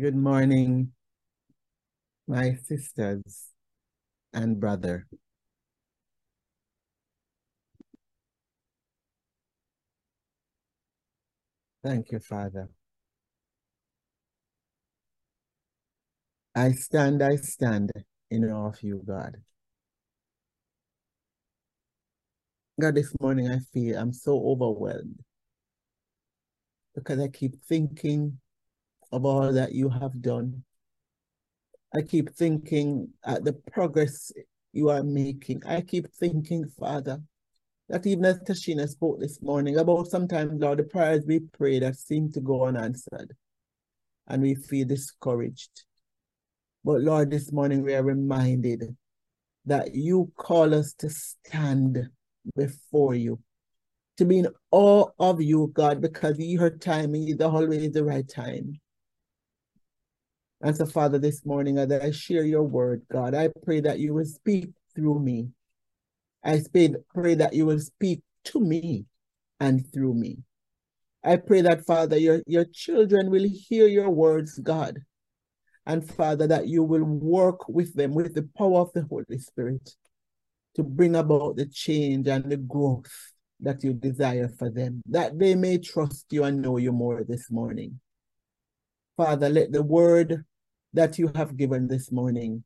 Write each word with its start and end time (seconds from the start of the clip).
Good 0.00 0.16
morning, 0.16 0.92
my 2.26 2.54
sisters 2.64 3.48
and 4.32 4.58
brother. 4.58 5.06
Thank 11.84 12.12
you, 12.12 12.18
Father. 12.20 12.70
I 16.54 16.72
stand, 16.72 17.22
I 17.22 17.36
stand 17.36 17.92
in 18.30 18.50
awe 18.50 18.68
of 18.68 18.82
you, 18.82 19.02
God. 19.06 19.36
God, 22.80 22.94
this 22.94 23.12
morning 23.20 23.50
I 23.50 23.58
feel 23.74 23.98
I'm 23.98 24.14
so 24.14 24.42
overwhelmed 24.46 25.20
because 26.94 27.20
I 27.20 27.28
keep 27.28 27.62
thinking 27.64 28.38
of 29.12 29.24
all 29.24 29.52
that 29.52 29.72
you 29.72 29.88
have 29.88 30.20
done. 30.22 30.62
I 31.94 32.02
keep 32.02 32.34
thinking 32.34 33.08
at 33.24 33.44
the 33.44 33.52
progress 33.52 34.32
you 34.72 34.90
are 34.90 35.02
making. 35.02 35.62
I 35.66 35.80
keep 35.80 36.12
thinking, 36.14 36.68
Father, 36.68 37.20
that 37.88 38.06
even 38.06 38.24
as 38.24 38.38
Tashina 38.40 38.88
spoke 38.88 39.18
this 39.18 39.42
morning 39.42 39.78
about 39.78 40.06
sometimes, 40.06 40.60
Lord, 40.60 40.78
the 40.78 40.84
prayers 40.84 41.24
we 41.26 41.40
pray 41.40 41.80
that 41.80 41.96
seem 41.96 42.30
to 42.32 42.40
go 42.40 42.66
unanswered 42.66 43.34
and 44.28 44.42
we 44.42 44.54
feel 44.54 44.86
discouraged. 44.86 45.84
But 46.84 47.00
Lord, 47.00 47.30
this 47.30 47.52
morning 47.52 47.82
we 47.82 47.94
are 47.94 48.04
reminded 48.04 48.96
that 49.66 49.94
you 49.94 50.32
call 50.36 50.72
us 50.72 50.94
to 50.94 51.10
stand 51.10 52.08
before 52.56 53.14
you, 53.14 53.40
to 54.16 54.24
be 54.24 54.38
in 54.38 54.48
awe 54.70 55.06
of 55.18 55.42
you, 55.42 55.72
God, 55.74 56.00
because 56.00 56.38
your 56.38 56.70
timing 56.70 57.28
is 57.28 57.40
always 57.40 57.92
the 57.92 58.04
right 58.04 58.26
time. 58.28 58.80
And 60.62 60.76
so, 60.76 60.84
Father, 60.84 61.18
this 61.18 61.46
morning, 61.46 61.78
as 61.78 61.90
I 61.90 62.10
share 62.10 62.44
your 62.44 62.62
word, 62.62 63.02
God, 63.10 63.34
I 63.34 63.48
pray 63.64 63.80
that 63.80 63.98
you 63.98 64.12
will 64.12 64.26
speak 64.26 64.70
through 64.94 65.18
me. 65.20 65.48
I 66.44 66.60
pray 67.14 67.34
that 67.34 67.54
you 67.54 67.66
will 67.66 67.80
speak 67.80 68.22
to 68.44 68.60
me 68.60 69.06
and 69.58 69.90
through 69.92 70.14
me. 70.14 70.38
I 71.24 71.36
pray 71.36 71.62
that, 71.62 71.86
Father, 71.86 72.18
your, 72.18 72.42
your 72.46 72.64
children 72.64 73.30
will 73.30 73.46
hear 73.48 73.86
your 73.86 74.10
words, 74.10 74.58
God. 74.58 74.98
And, 75.86 76.08
Father, 76.08 76.46
that 76.46 76.68
you 76.68 76.82
will 76.82 77.04
work 77.04 77.66
with 77.68 77.94
them 77.94 78.14
with 78.14 78.34
the 78.34 78.48
power 78.56 78.80
of 78.80 78.92
the 78.92 79.02
Holy 79.02 79.38
Spirit 79.38 79.94
to 80.76 80.82
bring 80.82 81.16
about 81.16 81.56
the 81.56 81.66
change 81.66 82.26
and 82.28 82.50
the 82.50 82.56
growth 82.58 83.10
that 83.60 83.82
you 83.82 83.92
desire 83.92 84.48
for 84.48 84.70
them, 84.70 85.02
that 85.06 85.38
they 85.38 85.54
may 85.54 85.78
trust 85.78 86.26
you 86.30 86.44
and 86.44 86.62
know 86.62 86.76
you 86.76 86.92
more 86.92 87.24
this 87.24 87.50
morning. 87.50 88.00
Father, 89.16 89.48
let 89.48 89.72
the 89.72 89.82
word 89.82 90.44
that 90.94 91.18
you 91.18 91.30
have 91.34 91.56
given 91.56 91.88
this 91.88 92.10
morning 92.10 92.64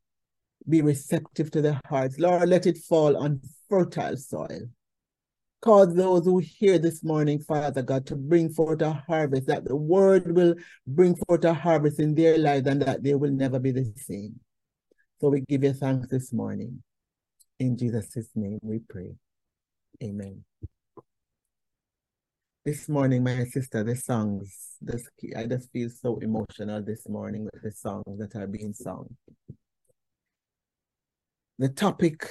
be 0.67 0.81
receptive 0.81 1.51
to 1.51 1.61
their 1.61 1.79
hearts. 1.87 2.19
Lord, 2.19 2.49
let 2.49 2.65
it 2.65 2.77
fall 2.77 3.17
on 3.17 3.41
fertile 3.69 4.17
soil. 4.17 4.69
Cause 5.61 5.95
those 5.95 6.25
who 6.25 6.39
hear 6.39 6.77
this 6.77 7.03
morning, 7.03 7.39
Father 7.39 7.81
God, 7.81 8.05
to 8.07 8.15
bring 8.15 8.49
forth 8.49 8.81
a 8.81 8.93
harvest, 8.93 9.47
that 9.47 9.65
the 9.65 9.75
word 9.75 10.35
will 10.35 10.55
bring 10.85 11.15
forth 11.15 11.43
a 11.43 11.53
harvest 11.53 11.99
in 11.99 12.13
their 12.13 12.37
lives 12.37 12.67
and 12.67 12.81
that 12.83 13.03
they 13.03 13.15
will 13.15 13.31
never 13.31 13.57
be 13.57 13.71
the 13.71 13.91
same. 13.95 14.39
So 15.19 15.29
we 15.29 15.41
give 15.41 15.63
you 15.63 15.73
thanks 15.73 16.07
this 16.09 16.31
morning. 16.31 16.83
In 17.59 17.77
Jesus' 17.77 18.29
name 18.35 18.59
we 18.61 18.79
pray. 18.79 19.15
Amen. 20.03 20.43
This 22.65 22.89
morning, 22.89 23.23
my 23.23 23.43
sister, 23.43 23.83
the 23.83 23.95
songs, 23.95 24.77
this, 24.81 25.07
I 25.37 25.45
just 25.45 25.71
feel 25.71 25.87
so 25.87 26.17
emotional 26.17 26.81
this 26.81 27.07
morning 27.07 27.43
with 27.43 27.61
the 27.61 27.71
songs 27.71 28.17
that 28.17 28.35
are 28.35 28.47
being 28.47 28.73
sung. 28.73 29.05
The 31.59 31.69
topic 31.69 32.27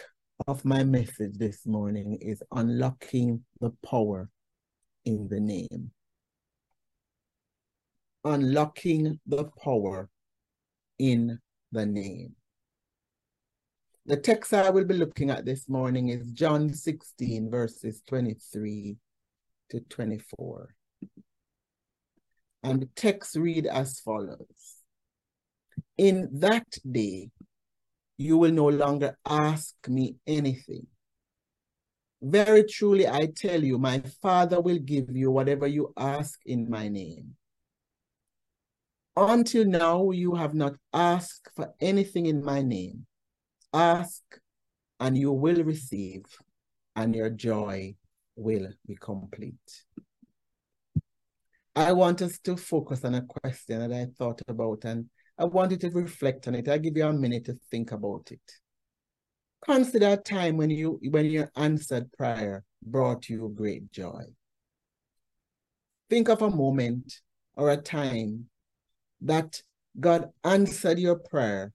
of 0.49 0.65
my 0.65 0.83
message 0.83 1.39
this 1.39 1.65
morning 1.65 2.19
is 2.21 2.43
unlocking 2.51 3.45
the 3.61 3.71
power 3.89 4.29
in 5.05 5.29
the 5.29 5.39
name. 5.39 5.93
Unlocking 8.25 9.21
the 9.29 9.45
power 9.63 10.09
in 10.99 11.39
the 11.71 11.87
name. 11.87 12.35
The 14.07 14.17
text 14.17 14.53
I 14.53 14.71
will 14.71 14.85
be 14.85 14.95
looking 14.95 15.31
at 15.31 15.45
this 15.45 15.69
morning 15.69 16.09
is 16.09 16.33
John 16.33 16.75
16, 16.75 17.53
verses 17.53 18.03
23 18.09 18.97
to 19.75 19.81
24. 19.81 20.69
And 22.63 22.83
the 22.83 22.89
text 22.95 23.37
read 23.37 23.67
as 23.67 24.01
follows. 24.01 24.77
In 25.99 26.29
that 26.35 26.67
day, 26.91 27.31
you 28.17 28.39
will 28.39 28.53
no 28.53 28.69
longer 28.69 29.19
ask 29.29 29.75
me 29.89 30.17
anything. 30.27 30.87
Very 32.23 32.65
truly, 32.65 33.07
I 33.07 33.29
tell 33.37 33.63
you, 33.63 33.79
my 33.79 34.01
Father 34.23 34.61
will 34.61 34.79
give 34.79 35.15
you 35.15 35.31
whatever 35.31 35.67
you 35.67 35.93
ask 35.97 36.39
in 36.47 36.71
my 36.71 36.89
name. 36.89 37.35
Until 39.17 39.65
now, 39.65 40.11
you 40.11 40.35
have 40.35 40.55
not 40.55 40.75
asked 40.93 41.51
for 41.55 41.75
anything 41.81 42.27
in 42.27 42.43
my 42.43 42.63
name. 42.63 43.07
Ask, 43.73 44.23
and 45.01 45.19
you 45.19 45.33
will 45.33 45.63
receive, 45.65 46.23
and 46.97 47.15
your 47.15 47.31
joy 47.31 47.97
will 48.37 48.69
be 48.87 48.97
complete. 48.97 49.85
I 51.77 51.93
want 51.93 52.23
us 52.23 52.39
to 52.41 52.57
focus 52.57 53.05
on 53.05 53.15
a 53.15 53.23
question 53.23 53.81
that 53.81 53.93
I 53.93 54.07
thought 54.17 54.41
about 54.47 54.85
and 54.85 55.07
I 55.37 55.45
want 55.45 55.73
you 55.73 55.77
to 55.79 55.91
reflect 55.91 56.47
on 56.47 56.55
it. 56.55 56.69
I'll 56.69 56.79
give 56.79 56.97
you 56.97 57.07
a 57.07 57.13
minute 57.13 57.47
to 57.47 57.55
think 57.71 57.91
about 57.91 58.29
it. 58.31 58.41
Consider 59.65 60.11
a 60.11 60.17
time 60.17 60.57
when 60.57 60.71
you 60.71 61.01
when 61.11 61.27
your 61.27 61.51
answered 61.57 62.13
prayer 62.13 62.65
brought 62.85 63.29
you 63.29 63.53
great 63.55 63.91
joy. 63.91 64.23
Think 66.11 66.29
of 66.29 66.43
a 66.43 66.51
moment 66.51 67.13
or 67.55 67.71
a 67.71 67.77
time 67.77 68.47
that 69.23 69.61
God 69.99 70.31
answered 70.45 70.99
your 70.99 71.17
prayer 71.17 71.73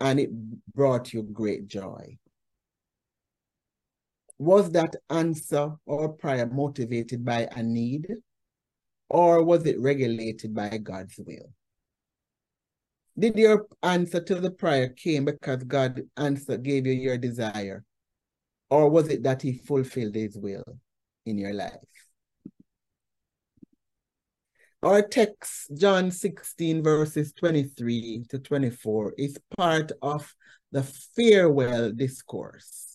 and 0.00 0.18
it 0.18 0.30
brought 0.74 1.12
you 1.12 1.22
great 1.22 1.66
joy. 1.66 2.16
Was 4.38 4.70
that 4.72 4.96
answer 5.10 5.72
or 5.86 6.12
prayer 6.12 6.46
motivated 6.46 7.24
by 7.24 7.48
a 7.52 7.62
need 7.62 8.08
or 9.08 9.42
was 9.44 9.64
it 9.66 9.80
regulated 9.80 10.54
by 10.54 10.78
God's 10.78 11.18
will? 11.18 11.52
Did 13.16 13.36
your 13.36 13.68
answer 13.82 14.20
to 14.20 14.34
the 14.36 14.50
prayer 14.50 14.88
came 14.88 15.26
because 15.26 15.62
God 15.62 16.02
answer 16.16 16.56
gave 16.56 16.86
you 16.86 16.92
your 16.92 17.16
desire? 17.16 17.84
Or 18.70 18.90
was 18.90 19.08
it 19.08 19.22
that 19.22 19.42
he 19.42 19.52
fulfilled 19.52 20.16
his 20.16 20.36
will 20.36 20.64
in 21.24 21.38
your 21.38 21.52
life? 21.52 21.78
Our 24.82 25.00
text, 25.00 25.70
John 25.78 26.10
16, 26.10 26.82
verses 26.82 27.32
23 27.32 28.26
to 28.28 28.38
24, 28.38 29.14
is 29.16 29.38
part 29.56 29.92
of 30.02 30.34
the 30.72 30.82
farewell 30.82 31.92
discourse, 31.92 32.93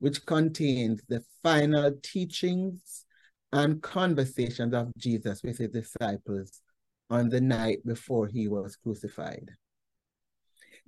which 0.00 0.26
contains 0.26 1.02
the 1.08 1.22
final 1.42 1.92
teachings 2.02 3.04
and 3.52 3.82
conversations 3.82 4.74
of 4.74 4.90
Jesus 4.96 5.42
with 5.42 5.58
his 5.58 5.70
disciples 5.70 6.60
on 7.08 7.28
the 7.28 7.40
night 7.40 7.84
before 7.86 8.26
he 8.26 8.48
was 8.48 8.76
crucified. 8.76 9.50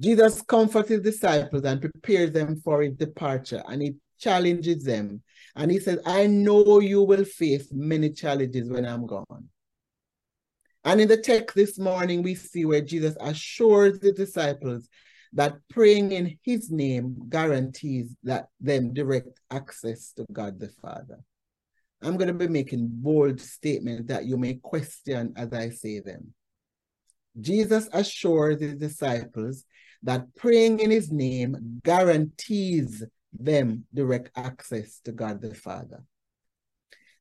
Jesus 0.01 0.43
comforts 0.43 0.89
his 0.89 1.01
disciples 1.01 1.65
and 1.65 1.81
prepares 1.81 2.33
them 2.33 2.61
for 2.65 2.83
his 2.83 2.95
departure, 2.95 3.63
and 3.69 3.83
he 3.83 3.95
challenges 4.19 4.85
them. 4.85 5.23
And 5.55 5.71
he 5.71 5.79
says, 5.79 6.01
I 6.07 6.27
know 6.27 6.81
you 6.81 7.03
will 7.03 7.25
face 7.25 7.69
many 7.73 8.11
challenges 8.11 8.71
when 8.71 8.87
I'm 8.87 9.07
gone. 9.07 9.49
And 10.85 11.01
in 11.01 11.09
the 11.09 11.17
text 11.17 11.55
this 11.55 11.79
morning, 11.79 12.23
we 12.23 12.35
see 12.35 12.65
where 12.65 12.81
Jesus 12.81 13.17
assures 13.21 14.01
the 14.01 14.13
disciples 14.13 14.89
that 15.35 15.57
praying 15.71 16.13
in 16.13 16.39
his 16.43 16.71
name 16.71 17.17
guarantees 17.29 18.15
that 18.23 18.49
them 18.61 18.93
direct 18.93 19.41
access 19.51 20.13
to 20.13 20.27
God 20.33 20.61
the 20.61 20.69
Father. 20.69 21.19
I'm 22.03 22.17
going 22.17 22.29
to 22.29 22.35
be 22.35 22.49
making 22.49 22.89
bold 22.91 23.41
statements 23.41 24.09
that 24.09 24.27
you 24.27 24.37
may 24.37 24.55
question 24.55 25.33
as 25.37 25.53
I 25.53 25.71
say 25.71 26.01
them. 26.01 26.35
Jesus 27.41 27.89
assures 27.93 28.61
his 28.61 28.75
disciples 28.75 29.65
that 30.03 30.35
praying 30.35 30.81
in 30.81 30.91
his 30.91 31.11
name 31.11 31.81
guarantees 31.83 33.03
them 33.33 33.85
direct 33.95 34.31
access 34.37 35.01
to 35.05 35.13
God 35.13 35.41
the 35.41 35.55
Father. 35.55 36.03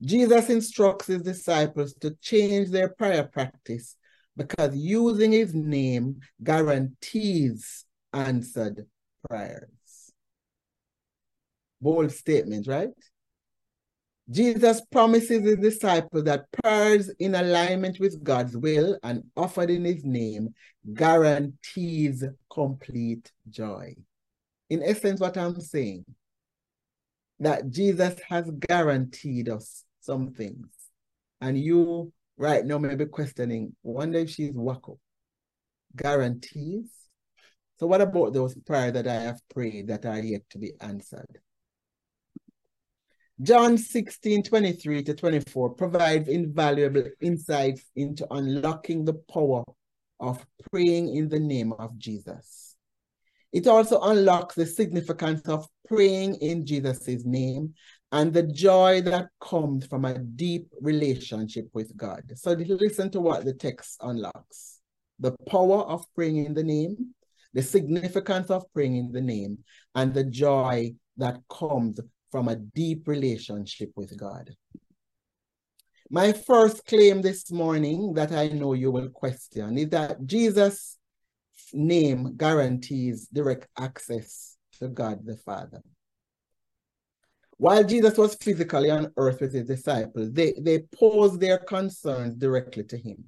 Jesus 0.02 0.50
instructs 0.50 1.08
his 1.08 1.22
disciples 1.22 1.94
to 2.02 2.12
change 2.22 2.70
their 2.70 2.90
prayer 2.90 3.24
practice 3.24 3.96
because 4.36 4.76
using 4.76 5.32
his 5.32 5.54
name 5.54 6.20
guarantees 6.44 7.86
answered 8.14 8.86
prayers. 9.28 10.12
Bold 11.80 12.12
statement, 12.12 12.68
right? 12.68 12.90
Jesus 14.30 14.82
promises 14.92 15.44
his 15.44 15.58
disciples 15.58 16.24
that 16.24 16.46
prayers 16.52 17.10
in 17.20 17.36
alignment 17.36 18.00
with 18.00 18.24
God's 18.24 18.56
will 18.56 18.98
and 19.04 19.24
offered 19.36 19.70
in 19.70 19.84
his 19.84 20.06
name 20.06 20.54
guarantees 20.94 22.24
complete 22.50 23.32
joy. 23.50 23.94
In 24.70 24.84
essence, 24.84 25.20
what 25.20 25.38
I'm 25.38 25.60
saying, 25.60 26.06
that 27.40 27.70
Jesus 27.70 28.16
has 28.30 28.50
guaranteed 28.52 29.50
us 29.50 29.84
some 30.00 30.32
things. 30.32 30.68
And 31.42 31.58
you 31.58 32.14
right 32.38 32.64
now 32.64 32.78
may 32.78 32.96
be 32.96 33.08
questioning, 33.08 33.76
wonder 33.84 34.20
if 34.20 34.30
she's 34.30 34.54
wacko. 34.54 34.98
Guarantees? 35.96 36.90
So 37.82 37.88
what 37.88 38.00
about 38.00 38.34
those 38.34 38.54
prayers 38.54 38.94
that 38.94 39.08
I 39.08 39.16
have 39.16 39.42
prayed 39.50 39.88
that 39.88 40.06
are 40.06 40.20
yet 40.20 40.48
to 40.52 40.60
be 40.60 40.74
answered? 40.82 41.40
John 43.42 43.76
16, 43.76 44.44
23 44.44 45.02
to 45.02 45.16
24 45.16 45.72
provides 45.72 46.30
invaluable 46.30 47.06
insights 47.22 47.84
into 47.96 48.28
unlocking 48.30 49.04
the 49.04 49.16
power 49.34 49.64
of 50.20 50.46
praying 50.70 51.16
in 51.16 51.28
the 51.28 51.40
name 51.40 51.74
of 51.74 51.98
Jesus. 51.98 52.76
It 53.52 53.66
also 53.66 54.00
unlocks 54.00 54.54
the 54.54 54.68
significance 54.68 55.42
of 55.50 55.68
praying 55.88 56.36
in 56.36 56.68
Jesus' 56.68 57.26
name 57.26 57.74
and 58.12 58.32
the 58.32 58.44
joy 58.44 59.02
that 59.06 59.30
comes 59.42 59.88
from 59.88 60.06
a 60.06 60.20
deep 60.20 60.68
relationship 60.82 61.68
with 61.74 61.98
God. 61.98 62.32
So 62.36 62.52
listen 62.52 63.10
to 63.10 63.22
what 63.22 63.44
the 63.44 63.56
text 63.56 63.98
unlocks. 64.02 64.82
The 65.18 65.32
power 65.50 65.80
of 65.80 66.06
praying 66.14 66.46
in 66.46 66.54
the 66.54 66.64
name, 66.64 67.16
the 67.54 67.62
significance 67.62 68.50
of 68.50 68.72
praying 68.74 68.96
in 68.96 69.12
the 69.12 69.22
name, 69.22 69.60
and 69.96 70.14
the 70.14 70.24
joy 70.24 70.94
that 71.18 71.40
comes 71.50 72.00
from 72.32 72.48
a 72.48 72.56
deep 72.56 73.08
relationship 73.08 73.92
with 73.96 74.18
God. 74.18 74.56
My 76.10 76.34
first 76.34 76.86
claim 76.86 77.22
this 77.22 77.52
morning 77.52 78.14
that 78.16 78.32
I 78.32 78.50
know 78.50 78.74
you 78.74 78.92
will 78.92 79.10
question 79.10 79.78
is 79.78 79.90
that 79.90 80.26
Jesus' 80.26 80.98
name 81.74 82.36
guarantees 82.36 83.28
direct 83.32 83.68
access 83.78 84.58
to 84.80 84.90
God 84.90 85.26
the 85.26 85.38
Father. 85.38 85.82
While 87.58 87.84
Jesus 87.84 88.18
was 88.18 88.36
physically 88.36 88.90
on 88.90 89.14
earth 89.18 89.40
with 89.40 89.54
his 89.54 89.68
disciples, 89.68 90.32
they, 90.32 90.54
they 90.60 90.80
posed 90.80 91.40
their 91.40 91.60
concerns 91.60 92.36
directly 92.36 92.84
to 92.86 92.98
him. 92.98 93.26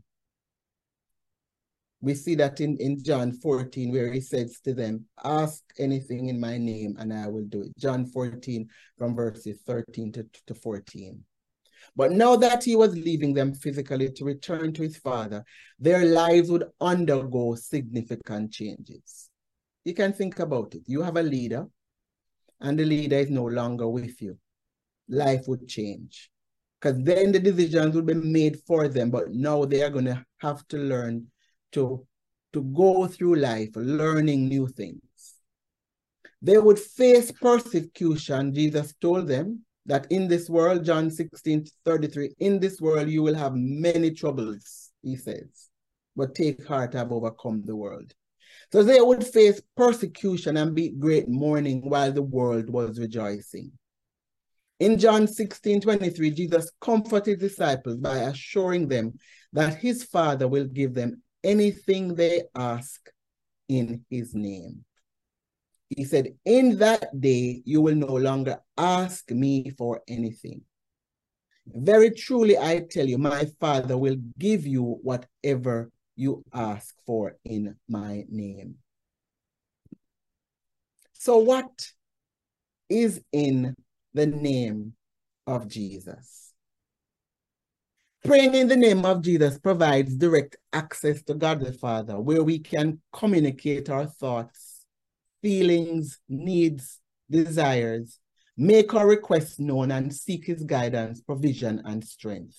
We 2.03 2.15
see 2.15 2.35
that 2.35 2.59
in, 2.59 2.75
in 2.81 3.01
John 3.01 3.31
14, 3.31 3.89
where 3.89 4.11
he 4.11 4.19
says 4.19 4.59
to 4.65 4.73
them, 4.73 5.05
Ask 5.23 5.63
anything 5.79 6.27
in 6.27 6.37
my 6.37 6.57
name, 6.57 6.97
and 6.99 7.13
I 7.13 7.29
will 7.29 7.45
do 7.45 7.61
it. 7.61 7.71
John 7.77 8.05
14, 8.05 8.67
from 8.97 9.15
verses 9.15 9.59
13 9.65 10.11
to, 10.11 10.27
to 10.47 10.53
14. 10.53 11.23
But 11.95 12.11
now 12.11 12.35
that 12.35 12.65
he 12.65 12.75
was 12.75 12.93
leaving 12.93 13.33
them 13.33 13.53
physically 13.53 14.11
to 14.11 14.25
return 14.25 14.73
to 14.73 14.81
his 14.81 14.97
father, 14.97 15.45
their 15.79 16.05
lives 16.05 16.51
would 16.51 16.65
undergo 16.81 17.55
significant 17.55 18.51
changes. 18.51 19.29
You 19.85 19.93
can 19.93 20.11
think 20.11 20.39
about 20.39 20.75
it. 20.75 20.81
You 20.85 21.03
have 21.03 21.15
a 21.15 21.23
leader, 21.23 21.67
and 22.59 22.77
the 22.77 22.83
leader 22.83 23.15
is 23.15 23.29
no 23.29 23.45
longer 23.45 23.87
with 23.87 24.21
you. 24.21 24.37
Life 25.07 25.45
would 25.47 25.69
change. 25.69 26.29
Because 26.81 27.01
then 27.01 27.31
the 27.31 27.39
decisions 27.39 27.95
would 27.95 28.07
be 28.07 28.13
made 28.13 28.59
for 28.67 28.89
them, 28.89 29.09
but 29.09 29.31
now 29.31 29.63
they 29.63 29.83
are 29.83 29.89
going 29.89 30.03
to 30.03 30.25
have 30.39 30.67
to 30.67 30.77
learn 30.77 31.27
to, 31.73 32.05
to 32.53 32.61
go 32.61 33.07
through 33.07 33.35
life 33.35 33.69
learning 33.75 34.47
new 34.47 34.67
things. 34.67 35.01
They 36.41 36.57
would 36.57 36.79
face 36.79 37.31
persecution, 37.31 38.53
Jesus 38.53 38.93
told 38.99 39.27
them, 39.27 39.63
that 39.85 40.07
in 40.09 40.27
this 40.27 40.49
world, 40.49 40.85
John 40.85 41.09
16, 41.09 41.65
33, 41.85 42.35
in 42.39 42.59
this 42.59 42.79
world 42.79 43.09
you 43.09 43.23
will 43.23 43.35
have 43.35 43.53
many 43.55 44.11
troubles, 44.11 44.91
he 45.01 45.15
says, 45.15 45.69
but 46.15 46.35
take 46.35 46.65
heart, 46.67 46.95
I've 46.95 47.11
overcome 47.11 47.63
the 47.65 47.75
world. 47.75 48.13
So 48.71 48.83
they 48.83 49.01
would 49.01 49.25
face 49.25 49.61
persecution 49.75 50.57
and 50.57 50.73
be 50.73 50.89
great 50.89 51.27
mourning 51.27 51.87
while 51.89 52.11
the 52.11 52.21
world 52.21 52.69
was 52.69 52.99
rejoicing. 52.99 53.71
In 54.79 54.97
John 54.97 55.27
16, 55.27 55.81
23, 55.81 56.31
Jesus 56.31 56.71
comforted 56.81 57.39
disciples 57.39 57.97
by 57.97 58.17
assuring 58.17 58.87
them 58.87 59.13
that 59.53 59.75
his 59.75 60.03
Father 60.03 60.47
will 60.47 60.65
give 60.65 60.93
them 60.93 61.21
anything 61.43 62.15
they 62.15 62.43
ask 62.55 63.09
in 63.69 64.05
his 64.09 64.33
name. 64.33 64.85
He 65.89 66.05
said, 66.05 66.35
In 66.45 66.77
that 66.79 67.19
day, 67.19 67.61
you 67.65 67.81
will 67.81 67.95
no 67.95 68.15
longer 68.15 68.59
ask 68.77 69.29
me 69.31 69.69
for 69.77 70.01
anything. 70.07 70.61
Very 71.67 72.11
truly, 72.11 72.57
I 72.57 72.85
tell 72.89 73.07
you, 73.07 73.17
my 73.17 73.45
Father 73.59 73.97
will 73.97 74.17
give 74.37 74.67
you 74.67 74.99
whatever 75.01 75.91
you 76.15 76.43
ask 76.53 76.95
for 77.05 77.37
in 77.45 77.75
my 77.87 78.25
name. 78.29 78.75
So, 81.13 81.37
what 81.37 81.87
is 82.89 83.21
in 83.31 83.75
the 84.13 84.25
name 84.25 84.93
of 85.47 85.67
Jesus? 85.67 86.52
Praying 88.23 88.55
in 88.55 88.67
the 88.69 88.77
name 88.77 89.05
of 89.05 89.21
Jesus 89.21 89.59
provides 89.59 90.15
direct 90.15 90.55
access 90.71 91.21
to 91.23 91.33
God 91.33 91.59
the 91.59 91.73
Father, 91.73 92.19
where 92.19 92.43
we 92.43 92.59
can 92.59 93.01
communicate 93.11 93.89
our 93.89 94.05
thoughts 94.05 94.73
feelings, 95.41 96.19
needs, 96.29 97.01
desires, 97.29 98.19
make 98.55 98.93
our 98.93 99.05
requests 99.05 99.59
known 99.59 99.91
and 99.91 100.13
seek 100.15 100.45
his 100.45 100.63
guidance, 100.63 101.19
provision, 101.19 101.81
and 101.83 102.03
strength. 102.03 102.57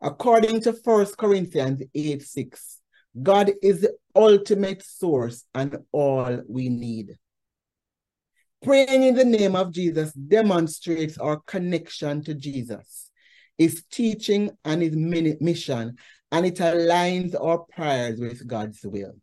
According 0.00 0.60
to 0.60 0.72
1 0.72 1.06
Corinthians 1.18 1.82
8 1.92 2.22
6, 2.22 2.80
God 3.22 3.50
is 3.62 3.80
the 3.80 3.96
ultimate 4.14 4.82
source 4.84 5.44
and 5.54 5.76
all 5.90 6.42
we 6.48 6.68
need. 6.68 7.16
Praying 8.62 9.02
in 9.02 9.14
the 9.16 9.24
name 9.24 9.56
of 9.56 9.72
Jesus 9.72 10.12
demonstrates 10.12 11.18
our 11.18 11.40
connection 11.46 12.22
to 12.24 12.34
Jesus, 12.34 13.05
his 13.58 13.84
teaching 13.90 14.50
and 14.64 14.82
his 14.82 14.94
mission, 14.94 15.96
and 16.32 16.46
it 16.46 16.56
aligns 16.56 17.34
our 17.40 17.58
prayers 17.58 18.20
with 18.20 18.46
God's 18.46 18.80
will. 18.84 19.14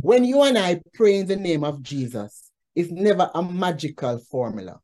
When 0.00 0.24
you 0.24 0.42
and 0.42 0.56
I 0.56 0.80
pray 0.94 1.16
in 1.18 1.26
the 1.26 1.36
name 1.36 1.64
of 1.64 1.82
Jesus, 1.82 2.50
it's 2.74 2.90
never 2.90 3.30
a 3.34 3.42
magical 3.42 4.18
formula. 4.18 4.80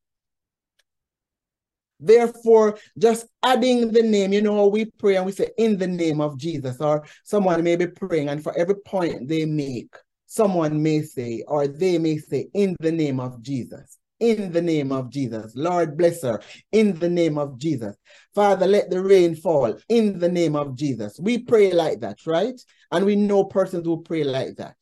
Therefore, 2.01 2.77
just 2.99 3.27
adding 3.43 3.93
the 3.93 4.03
name, 4.03 4.33
you 4.33 4.43
know, 4.43 4.67
we 4.67 4.87
pray 4.87 5.17
and 5.17 5.25
we 5.25 5.33
say 5.33 5.51
in 5.57 5.79
the 5.79 5.87
name 5.87 6.21
of 6.21 6.37
Jesus, 6.37 6.81
or 6.81 7.07
someone 7.23 7.63
may 7.63 7.77
be 7.77 7.87
praying, 7.87 8.29
and 8.29 8.43
for 8.43 8.57
every 8.59 8.75
point 8.75 9.29
they 9.29 9.45
make, 9.45 9.95
someone 10.27 10.83
may 10.83 11.03
say, 11.03 11.45
or 11.47 11.69
they 11.69 11.99
may 11.99 12.19
say, 12.19 12.49
in 12.53 12.77
the 12.81 12.93
name 12.93 13.21
of 13.21 13.41
Jesus, 13.41 13.99
in 14.25 14.53
the 14.53 14.63
name 14.63 14.91
of 14.91 15.11
Jesus. 15.11 15.53
Lord, 15.55 15.99
bless 15.99 16.23
her, 16.23 16.41
in 16.73 16.99
the 16.99 17.11
name 17.11 17.37
of 17.37 17.59
Jesus. 17.59 17.95
Father, 18.35 18.67
let 18.67 18.89
the 18.89 19.03
rain 19.03 19.37
fall, 19.37 19.77
in 19.91 20.19
the 20.19 20.31
name 20.31 20.57
of 20.57 20.75
Jesus. 20.77 21.21
We 21.21 21.39
pray 21.39 21.73
like 21.73 22.01
that, 22.01 22.27
right? 22.27 22.59
And 22.91 23.05
we 23.05 23.17
know 23.17 23.45
persons 23.45 23.85
who 23.85 24.03
pray 24.03 24.25
like 24.25 24.57
that. 24.57 24.77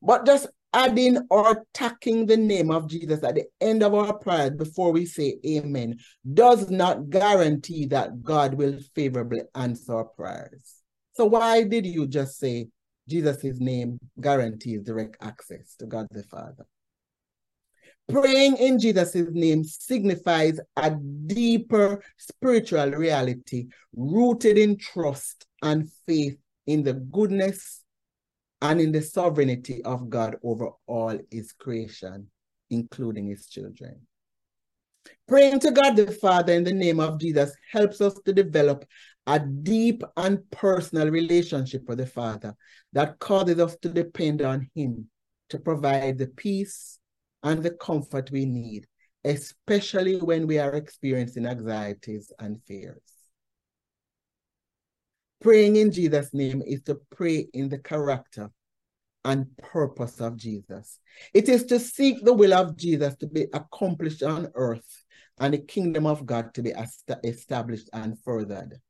But 0.00 0.24
just 0.24 0.46
adding 0.72 1.18
or 1.28 1.66
tacking 1.74 2.24
the 2.24 2.36
name 2.36 2.70
of 2.70 2.88
Jesus 2.88 3.22
at 3.22 3.34
the 3.34 3.44
end 3.60 3.82
of 3.82 3.92
our 3.92 4.14
prayer 4.14 4.50
before 4.50 4.90
we 4.90 5.04
say 5.04 5.36
amen 5.46 5.98
does 6.32 6.70
not 6.70 7.10
guarantee 7.10 7.84
that 7.86 8.22
God 8.22 8.54
will 8.54 8.78
favorably 8.94 9.42
answer 9.54 9.96
our 9.96 10.04
prayers. 10.04 10.76
So 11.12 11.26
why 11.26 11.64
did 11.64 11.84
you 11.84 12.06
just 12.06 12.38
say 12.38 12.68
Jesus' 13.06 13.60
name 13.60 13.98
guarantees 14.18 14.82
direct 14.82 15.18
access 15.20 15.74
to 15.78 15.84
God 15.84 16.06
the 16.10 16.22
Father? 16.22 16.64
Praying 18.08 18.56
in 18.56 18.78
Jesus' 18.78 19.14
name 19.14 19.64
signifies 19.64 20.60
a 20.76 20.90
deeper 20.90 22.02
spiritual 22.18 22.90
reality 22.90 23.68
rooted 23.94 24.58
in 24.58 24.76
trust 24.76 25.46
and 25.62 25.90
faith 26.06 26.36
in 26.66 26.82
the 26.82 26.94
goodness 26.94 27.82
and 28.60 28.80
in 28.80 28.92
the 28.92 29.02
sovereignty 29.02 29.82
of 29.84 30.10
God 30.10 30.36
over 30.42 30.70
all 30.86 31.18
his 31.30 31.52
creation, 31.52 32.28
including 32.70 33.28
his 33.28 33.46
children. 33.46 34.00
Praying 35.26 35.60
to 35.60 35.70
God 35.70 35.96
the 35.96 36.12
Father 36.12 36.52
in 36.52 36.64
the 36.64 36.72
name 36.72 37.00
of 37.00 37.18
Jesus 37.18 37.56
helps 37.70 38.00
us 38.00 38.18
to 38.24 38.32
develop 38.32 38.84
a 39.26 39.38
deep 39.38 40.02
and 40.16 40.38
personal 40.50 41.08
relationship 41.10 41.88
with 41.88 41.98
the 41.98 42.06
Father 42.06 42.54
that 42.92 43.18
causes 43.18 43.58
us 43.58 43.76
to 43.82 43.88
depend 43.88 44.42
on 44.42 44.68
him 44.74 45.08
to 45.48 45.58
provide 45.58 46.18
the 46.18 46.26
peace 46.26 46.98
and 47.42 47.62
the 47.62 47.70
comfort 47.70 48.30
we 48.30 48.44
need, 48.44 48.86
especially 49.24 50.16
when 50.16 50.46
we 50.46 50.58
are 50.58 50.74
experiencing 50.74 51.46
anxieties 51.46 52.32
and 52.38 52.62
fears. 52.64 53.00
Praying 55.40 55.76
in 55.76 55.90
Jesus' 55.90 56.32
name 56.32 56.62
is 56.64 56.82
to 56.82 57.00
pray 57.10 57.48
in 57.52 57.68
the 57.68 57.78
character 57.78 58.50
and 59.24 59.46
purpose 59.56 60.20
of 60.20 60.36
Jesus. 60.36 61.00
It 61.34 61.48
is 61.48 61.64
to 61.64 61.78
seek 61.78 62.24
the 62.24 62.32
will 62.32 62.54
of 62.54 62.76
Jesus 62.76 63.16
to 63.16 63.26
be 63.26 63.46
accomplished 63.52 64.22
on 64.22 64.48
earth 64.54 65.04
and 65.38 65.54
the 65.54 65.58
kingdom 65.58 66.06
of 66.06 66.26
God 66.26 66.54
to 66.54 66.62
be 66.62 66.72
established 67.24 67.90
and 67.92 68.18
furthered. 68.24 68.80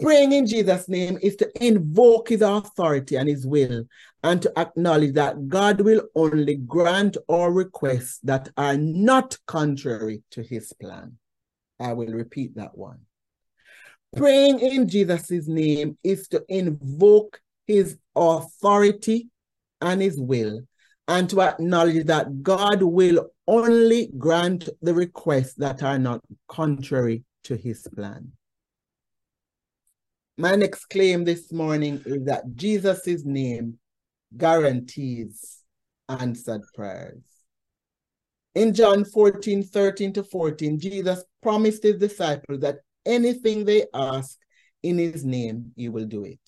Praying 0.00 0.32
in 0.32 0.46
Jesus' 0.46 0.88
name 0.88 1.18
is 1.22 1.36
to 1.36 1.64
invoke 1.64 2.28
his 2.28 2.42
authority 2.42 3.16
and 3.16 3.28
his 3.28 3.46
will 3.46 3.84
and 4.22 4.42
to 4.42 4.52
acknowledge 4.58 5.14
that 5.14 5.48
God 5.48 5.80
will 5.80 6.02
only 6.14 6.56
grant 6.56 7.16
our 7.28 7.52
requests 7.52 8.18
that 8.24 8.48
are 8.56 8.76
not 8.76 9.36
contrary 9.46 10.22
to 10.32 10.42
his 10.42 10.72
plan. 10.80 11.18
I 11.78 11.92
will 11.92 12.12
repeat 12.12 12.56
that 12.56 12.76
one. 12.76 13.00
Praying 14.16 14.60
in 14.60 14.88
Jesus' 14.88 15.48
name 15.48 15.96
is 16.02 16.28
to 16.28 16.44
invoke 16.48 17.40
his 17.66 17.96
authority 18.14 19.28
and 19.80 20.02
his 20.02 20.20
will 20.20 20.60
and 21.08 21.28
to 21.30 21.40
acknowledge 21.40 22.06
that 22.06 22.42
God 22.42 22.82
will 22.82 23.30
only 23.46 24.10
grant 24.18 24.68
the 24.80 24.94
requests 24.94 25.54
that 25.54 25.82
are 25.82 25.98
not 25.98 26.20
contrary 26.48 27.24
to 27.44 27.56
his 27.56 27.86
plan. 27.94 28.32
My 30.38 30.54
next 30.54 30.86
claim 30.86 31.24
this 31.24 31.52
morning 31.52 32.02
is 32.06 32.24
that 32.24 32.54
Jesus' 32.54 33.24
name 33.24 33.78
guarantees 34.34 35.58
answered 36.08 36.62
prayers. 36.74 37.22
In 38.54 38.72
John 38.72 39.04
14, 39.04 39.62
13 39.62 40.12
to 40.14 40.24
14, 40.24 40.78
Jesus 40.80 41.22
promised 41.42 41.82
his 41.82 41.96
disciples 41.96 42.60
that 42.60 42.78
anything 43.04 43.64
they 43.64 43.84
ask 43.92 44.38
in 44.82 44.96
his 44.96 45.22
name, 45.22 45.72
he 45.76 45.90
will 45.90 46.06
do 46.06 46.24
it. 46.24 46.40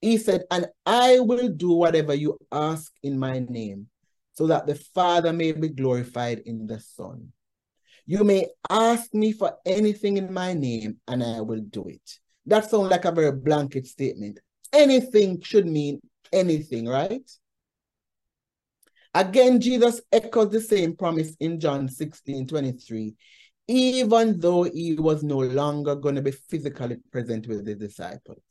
He 0.00 0.16
said, 0.16 0.42
And 0.50 0.66
I 0.84 1.20
will 1.20 1.48
do 1.48 1.72
whatever 1.72 2.14
you 2.14 2.38
ask 2.50 2.92
in 3.04 3.18
my 3.18 3.38
name, 3.38 3.86
so 4.32 4.48
that 4.48 4.66
the 4.66 4.74
Father 4.74 5.32
may 5.32 5.52
be 5.52 5.68
glorified 5.68 6.40
in 6.40 6.66
the 6.66 6.80
Son. 6.80 7.32
You 8.06 8.24
may 8.24 8.48
ask 8.68 9.14
me 9.14 9.30
for 9.32 9.56
anything 9.64 10.16
in 10.16 10.32
my 10.32 10.54
name, 10.54 10.98
and 11.06 11.22
I 11.22 11.40
will 11.40 11.60
do 11.60 11.84
it. 11.86 12.18
That 12.46 12.68
sounds 12.68 12.90
like 12.90 13.04
a 13.04 13.12
very 13.12 13.32
blanket 13.32 13.86
statement. 13.86 14.40
Anything 14.72 15.40
should 15.42 15.66
mean 15.66 16.00
anything, 16.32 16.86
right? 16.86 17.28
Again, 19.14 19.60
Jesus 19.60 20.00
echoes 20.12 20.50
the 20.50 20.60
same 20.60 20.96
promise 20.96 21.34
in 21.40 21.58
John 21.58 21.88
16 21.88 22.46
23, 22.46 23.14
even 23.66 24.38
though 24.38 24.62
he 24.62 24.94
was 24.94 25.24
no 25.24 25.38
longer 25.38 25.96
going 25.96 26.14
to 26.14 26.22
be 26.22 26.30
physically 26.30 26.98
present 27.10 27.48
with 27.48 27.64
the 27.64 27.74
disciples. 27.74 28.42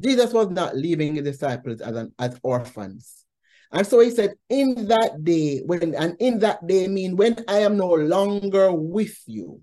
Jesus 0.00 0.32
was 0.32 0.50
not 0.50 0.76
leaving 0.76 1.14
the 1.14 1.22
disciples 1.22 1.80
as, 1.80 1.96
an, 1.96 2.12
as 2.18 2.38
orphans. 2.44 3.24
And 3.72 3.86
so 3.86 4.00
he 4.00 4.10
said, 4.10 4.34
in 4.48 4.86
that 4.86 5.24
day, 5.24 5.62
when 5.66 5.94
and 5.94 6.16
in 6.20 6.38
that 6.38 6.66
day 6.66 6.86
mean 6.86 7.16
when 7.16 7.44
I 7.48 7.58
am 7.58 7.76
no 7.76 7.92
longer 7.92 8.72
with 8.72 9.18
you, 9.26 9.60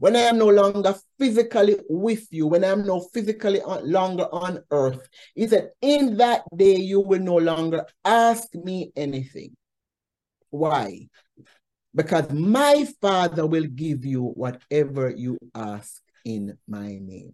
when 0.00 0.16
I 0.16 0.20
am 0.20 0.38
no 0.38 0.48
longer 0.48 0.94
physically 1.18 1.76
with 1.88 2.26
you, 2.30 2.46
when 2.46 2.64
I 2.64 2.68
am 2.68 2.86
no 2.86 3.00
physically 3.12 3.60
on, 3.62 3.90
longer 3.90 4.26
on 4.32 4.62
earth, 4.70 5.08
he 5.34 5.46
said, 5.46 5.70
in 5.80 6.16
that 6.18 6.42
day 6.56 6.76
you 6.76 7.00
will 7.00 7.20
no 7.20 7.36
longer 7.36 7.86
ask 8.04 8.54
me 8.54 8.92
anything. 8.96 9.56
Why? 10.50 11.08
Because 11.94 12.30
my 12.30 12.86
Father 13.00 13.46
will 13.46 13.66
give 13.66 14.04
you 14.04 14.22
whatever 14.22 15.10
you 15.10 15.38
ask 15.54 16.02
in 16.24 16.56
my 16.68 16.98
name. 17.00 17.32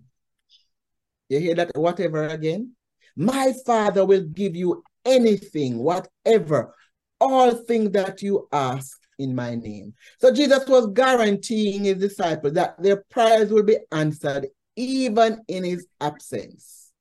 You 1.29 1.41
hear 1.41 1.55
that? 1.57 1.77
Whatever 1.77 2.29
again? 2.29 2.73
My 3.17 3.53
Father 3.65 4.05
will 4.05 4.25
give 4.25 4.57
you 4.57 4.83
anything, 5.05 5.79
whatever, 5.79 6.75
all 7.21 7.53
things 7.53 7.91
that 7.91 8.23
you 8.23 8.49
ask 8.53 8.99
in 9.19 9.35
my 9.35 9.55
name. 9.55 9.95
So 10.19 10.33
Jesus 10.33 10.67
was 10.67 10.89
guaranteeing 10.93 11.85
his 11.85 11.99
disciples 11.99 12.55
that 12.55 12.81
their 12.83 13.05
prayers 13.11 13.51
will 13.51 13.63
be 13.63 13.79
answered 13.93 14.47
even 14.77 15.43
in 15.49 15.65
his 15.65 15.87
absence. 16.01 16.93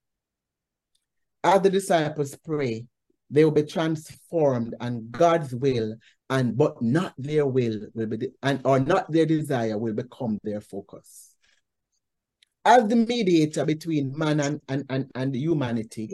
As 1.44 1.62
the 1.62 1.70
disciples 1.70 2.36
pray, 2.46 2.86
they 3.30 3.44
will 3.44 3.52
be 3.52 3.64
transformed 3.64 4.76
and 4.80 5.12
God's 5.12 5.54
will 5.54 5.96
and 6.30 6.56
but 6.56 6.82
not 6.82 7.14
their 7.18 7.46
will 7.46 7.88
will 7.94 8.08
be 8.08 8.30
and 8.42 8.62
or 8.64 8.80
not 8.80 9.12
their 9.12 9.26
desire 9.26 9.78
will 9.78 9.94
become 9.94 10.40
their 10.44 10.62
focus 10.62 11.34
as 12.66 12.88
the 12.88 12.96
mediator 12.96 13.66
between 13.66 14.18
man 14.18 14.40
and, 14.40 14.62
and, 14.70 14.86
and, 14.90 15.12
and 15.16 15.36
humanity, 15.36 16.10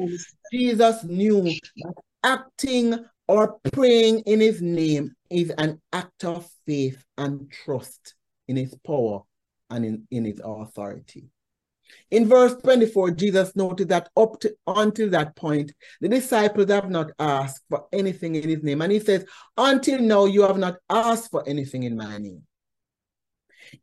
Jesus 0.51 1.03
knew 1.03 1.43
that 1.43 1.93
acting 2.23 3.05
or 3.29 3.59
praying 3.73 4.21
in 4.21 4.39
his 4.39 4.59
name 4.59 5.15
is 5.29 5.51
an 5.59 5.79
act 5.93 6.25
of 6.25 6.49
faith 6.65 7.05
and 7.15 7.51
trust 7.51 8.15
in 8.47 8.55
his 8.55 8.73
power 8.83 9.21
and 9.69 9.85
in, 9.85 10.07
in 10.09 10.25
his 10.25 10.41
authority. 10.43 11.29
In 12.09 12.27
verse 12.27 12.55
24, 12.63 13.11
Jesus 13.11 13.55
noted 13.55 13.89
that 13.89 14.09
up 14.17 14.39
to 14.39 14.55
until 14.65 15.11
that 15.11 15.35
point, 15.35 15.71
the 16.01 16.09
disciples 16.09 16.71
have 16.71 16.89
not 16.89 17.11
asked 17.19 17.61
for 17.69 17.85
anything 17.93 18.33
in 18.33 18.49
his 18.49 18.63
name. 18.63 18.81
And 18.81 18.91
he 18.91 18.99
says, 18.99 19.25
Until 19.55 19.99
now, 19.99 20.25
you 20.25 20.41
have 20.41 20.57
not 20.57 20.77
asked 20.89 21.29
for 21.29 21.47
anything 21.47 21.83
in 21.83 21.95
my 21.95 22.17
name. 22.17 22.41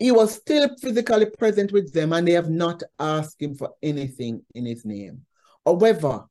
He 0.00 0.10
was 0.10 0.34
still 0.34 0.74
physically 0.82 1.26
present 1.26 1.70
with 1.70 1.92
them 1.92 2.12
and 2.12 2.26
they 2.26 2.32
have 2.32 2.50
not 2.50 2.82
asked 2.98 3.40
him 3.40 3.54
for 3.54 3.74
anything 3.80 4.42
in 4.56 4.66
his 4.66 4.84
name. 4.84 5.24
However, 5.64 6.26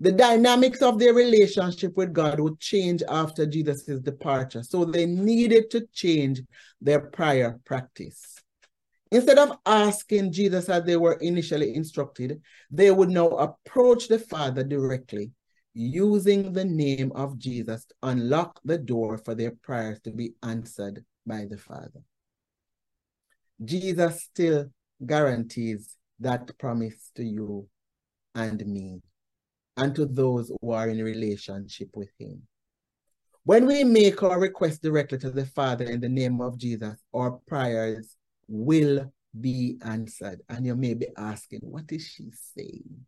the 0.00 0.12
dynamics 0.12 0.80
of 0.80 0.98
their 0.98 1.12
relationship 1.12 1.94
with 1.94 2.14
God 2.14 2.40
would 2.40 2.58
change 2.58 3.02
after 3.06 3.44
Jesus' 3.44 4.00
departure. 4.00 4.62
So 4.62 4.86
they 4.86 5.04
needed 5.04 5.70
to 5.72 5.86
change 5.92 6.40
their 6.80 7.00
prior 7.00 7.60
practice. 7.66 8.36
Instead 9.12 9.38
of 9.38 9.58
asking 9.66 10.32
Jesus 10.32 10.70
as 10.70 10.84
they 10.84 10.96
were 10.96 11.14
initially 11.14 11.74
instructed, 11.74 12.40
they 12.70 12.90
would 12.90 13.10
now 13.10 13.28
approach 13.28 14.08
the 14.08 14.18
Father 14.18 14.64
directly, 14.64 15.32
using 15.74 16.52
the 16.52 16.64
name 16.64 17.12
of 17.14 17.36
Jesus 17.36 17.84
to 17.84 17.94
unlock 18.04 18.58
the 18.64 18.78
door 18.78 19.18
for 19.18 19.34
their 19.34 19.50
prayers 19.50 20.00
to 20.02 20.12
be 20.12 20.32
answered 20.42 21.04
by 21.26 21.44
the 21.44 21.58
Father. 21.58 22.00
Jesus 23.62 24.22
still 24.22 24.70
guarantees 25.04 25.96
that 26.20 26.56
promise 26.58 27.10
to 27.16 27.24
you 27.24 27.68
and 28.34 28.64
me 28.66 29.02
and 29.80 29.94
to 29.94 30.04
those 30.04 30.52
who 30.60 30.72
are 30.72 30.88
in 30.88 31.02
relationship 31.02 31.88
with 31.94 32.10
him. 32.18 32.42
When 33.44 33.66
we 33.66 33.82
make 33.82 34.22
our 34.22 34.38
request 34.38 34.82
directly 34.82 35.16
to 35.18 35.30
the 35.30 35.46
Father 35.46 35.86
in 35.86 36.00
the 36.00 36.08
name 36.08 36.42
of 36.42 36.58
Jesus, 36.58 36.96
our 37.14 37.32
prayers 37.48 38.14
will 38.46 39.10
be 39.40 39.78
answered. 39.82 40.42
And 40.50 40.66
you 40.66 40.76
may 40.76 40.92
be 40.92 41.08
asking, 41.16 41.60
what 41.62 41.90
is 41.90 42.06
she 42.06 42.30
saying? 42.54 43.06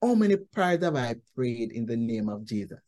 How 0.00 0.14
many 0.14 0.36
prayers 0.36 0.84
have 0.84 0.94
I 0.94 1.16
prayed 1.34 1.72
in 1.72 1.86
the 1.86 1.96
name 1.96 2.28
of 2.28 2.44
Jesus? 2.44 2.78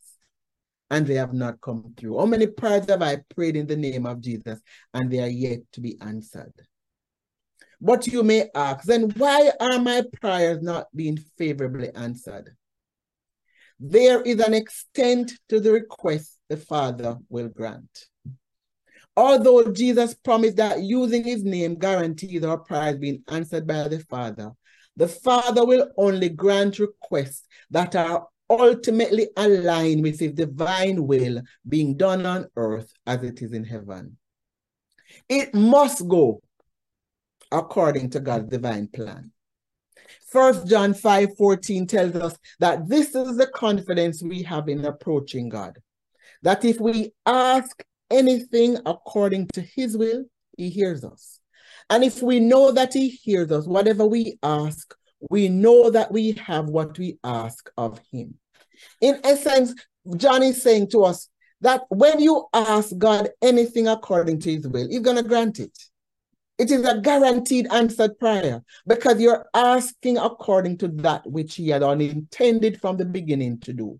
And 0.89 1.05
they 1.05 1.15
have 1.15 1.33
not 1.33 1.59
come 1.59 1.93
through. 1.97 2.17
How 2.17 2.25
many 2.25 2.47
prayers 2.47 2.89
have 2.89 3.01
I 3.01 3.17
prayed 3.35 3.57
in 3.57 3.67
the 3.67 3.75
name 3.75 4.05
of 4.05 4.21
Jesus 4.21 4.61
and 4.93 5.11
they 5.11 5.19
are 5.19 5.27
yet 5.27 5.59
to 5.73 5.81
be 5.81 5.97
answered? 6.01 6.53
But 7.81 8.07
you 8.07 8.23
may 8.23 8.49
ask, 8.55 8.85
then 8.85 9.09
why 9.17 9.51
are 9.59 9.79
my 9.79 10.03
prayers 10.21 10.61
not 10.61 10.87
being 10.95 11.17
favorably 11.37 11.89
answered? 11.93 12.55
There 13.79 14.21
is 14.21 14.39
an 14.39 14.53
extent 14.53 15.31
to 15.47 15.59
the 15.59 15.71
request 15.71 16.37
the 16.49 16.57
Father 16.57 17.17
will 17.29 17.47
grant. 17.47 18.07
Although 19.15 19.71
Jesus 19.71 20.13
promised 20.13 20.57
that 20.57 20.81
using 20.81 21.23
his 21.23 21.43
name 21.43 21.75
guarantees 21.75 22.43
our 22.43 22.57
prayers 22.57 22.97
being 22.97 23.23
answered 23.29 23.67
by 23.67 23.87
the 23.87 23.99
Father, 23.99 24.51
the 24.95 25.07
Father 25.07 25.65
will 25.65 25.89
only 25.97 26.29
grant 26.29 26.79
requests 26.79 27.45
that 27.71 27.95
are 27.95 28.27
ultimately 28.49 29.29
aligned 29.37 30.03
with 30.03 30.19
his 30.19 30.33
divine 30.33 31.05
will 31.05 31.41
being 31.67 31.95
done 31.95 32.25
on 32.25 32.47
earth 32.55 32.91
as 33.05 33.23
it 33.23 33.41
is 33.41 33.53
in 33.53 33.63
heaven. 33.63 34.17
It 35.27 35.53
must 35.53 36.07
go 36.07 36.41
according 37.51 38.09
to 38.11 38.19
God's 38.19 38.49
divine 38.49 38.87
plan. 38.87 39.31
First 40.31 40.67
John 40.67 40.93
5 40.93 41.37
14 41.37 41.87
tells 41.87 42.15
us 42.15 42.37
that 42.59 42.87
this 42.87 43.15
is 43.15 43.37
the 43.37 43.47
confidence 43.47 44.21
we 44.21 44.43
have 44.43 44.69
in 44.69 44.85
approaching 44.85 45.49
God. 45.49 45.77
That 46.43 46.63
if 46.63 46.79
we 46.79 47.11
ask 47.25 47.83
anything 48.11 48.77
according 48.85 49.47
to 49.53 49.61
his 49.61 49.97
will, 49.97 50.25
he 50.57 50.69
hears 50.69 51.03
us. 51.03 51.39
And 51.89 52.03
if 52.03 52.21
we 52.21 52.39
know 52.39 52.71
that 52.71 52.93
he 52.93 53.09
hears 53.09 53.51
us, 53.51 53.67
whatever 53.67 54.05
we 54.05 54.37
ask, 54.43 54.93
we 55.29 55.49
know 55.49 55.89
that 55.89 56.11
we 56.11 56.33
have 56.33 56.65
what 56.65 56.97
we 56.97 57.17
ask 57.23 57.69
of 57.77 57.99
him. 58.11 58.35
In 59.01 59.19
essence, 59.23 59.73
John 60.15 60.43
is 60.43 60.61
saying 60.61 60.89
to 60.91 61.03
us 61.03 61.29
that 61.61 61.83
when 61.89 62.19
you 62.19 62.45
ask 62.53 62.97
God 62.97 63.29
anything 63.41 63.87
according 63.87 64.39
to 64.41 64.53
his 64.53 64.67
will, 64.67 64.87
he's 64.87 65.01
going 65.01 65.17
to 65.17 65.23
grant 65.23 65.59
it. 65.59 65.77
It 66.59 66.71
is 66.71 66.85
a 66.85 66.99
guaranteed 66.99 67.67
answered 67.71 68.19
prayer 68.19 68.61
because 68.85 69.21
you're 69.21 69.47
asking 69.53 70.17
according 70.17 70.77
to 70.79 70.89
that 70.89 71.25
which 71.25 71.55
he 71.55 71.69
had 71.69 71.83
intended 71.83 72.81
from 72.81 72.97
the 72.97 73.05
beginning 73.05 73.61
to 73.61 73.71
do. 73.71 73.97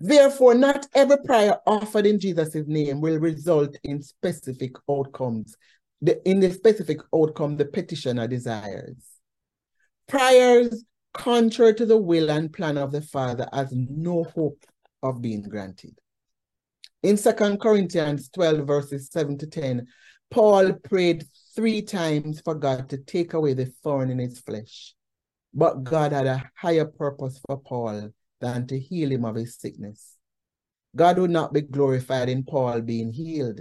Therefore, 0.00 0.54
not 0.54 0.86
every 0.94 1.18
prayer 1.24 1.60
offered 1.64 2.06
in 2.06 2.18
Jesus' 2.18 2.66
name 2.66 3.00
will 3.00 3.20
result 3.20 3.76
in 3.84 4.02
specific 4.02 4.72
outcomes, 4.90 5.54
the, 6.02 6.20
in 6.28 6.40
the 6.40 6.50
specific 6.50 6.98
outcome 7.14 7.56
the 7.56 7.66
petitioner 7.66 8.26
desires. 8.26 8.96
Prayers 10.08 10.84
contrary 11.14 11.74
to 11.74 11.86
the 11.86 11.96
will 11.96 12.32
and 12.32 12.52
plan 12.52 12.76
of 12.76 12.90
the 12.90 13.00
Father 13.00 13.48
has 13.52 13.72
no 13.72 14.24
hope 14.24 14.64
of 15.04 15.22
being 15.22 15.42
granted. 15.42 15.96
In 17.04 17.16
2 17.16 17.58
Corinthians 17.58 18.28
12, 18.30 18.66
verses 18.66 19.08
7 19.12 19.38
to 19.38 19.46
10, 19.46 19.86
Paul 20.30 20.74
prayed 20.74 21.26
three 21.54 21.82
times 21.82 22.40
for 22.40 22.54
God 22.54 22.88
to 22.90 22.98
take 22.98 23.34
away 23.34 23.54
the 23.54 23.66
thorn 23.82 24.10
in 24.10 24.18
his 24.18 24.40
flesh. 24.40 24.94
But 25.54 25.84
God 25.84 26.12
had 26.12 26.26
a 26.26 26.50
higher 26.56 26.84
purpose 26.84 27.40
for 27.46 27.58
Paul 27.58 28.10
than 28.40 28.66
to 28.66 28.78
heal 28.78 29.10
him 29.10 29.24
of 29.24 29.36
his 29.36 29.56
sickness. 29.56 30.16
God 30.94 31.18
would 31.18 31.30
not 31.30 31.52
be 31.52 31.62
glorified 31.62 32.28
in 32.28 32.42
Paul 32.44 32.80
being 32.80 33.12
healed. 33.12 33.60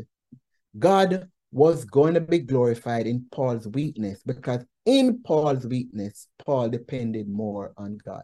God 0.77 1.29
was 1.51 1.85
going 1.85 2.13
to 2.15 2.21
be 2.21 2.39
glorified 2.39 3.07
in 3.07 3.25
Paul's 3.31 3.67
weakness 3.67 4.21
because 4.25 4.65
in 4.85 5.21
Paul's 5.23 5.65
weakness, 5.65 6.27
Paul 6.45 6.69
depended 6.69 7.29
more 7.29 7.73
on 7.77 7.97
God. 8.03 8.23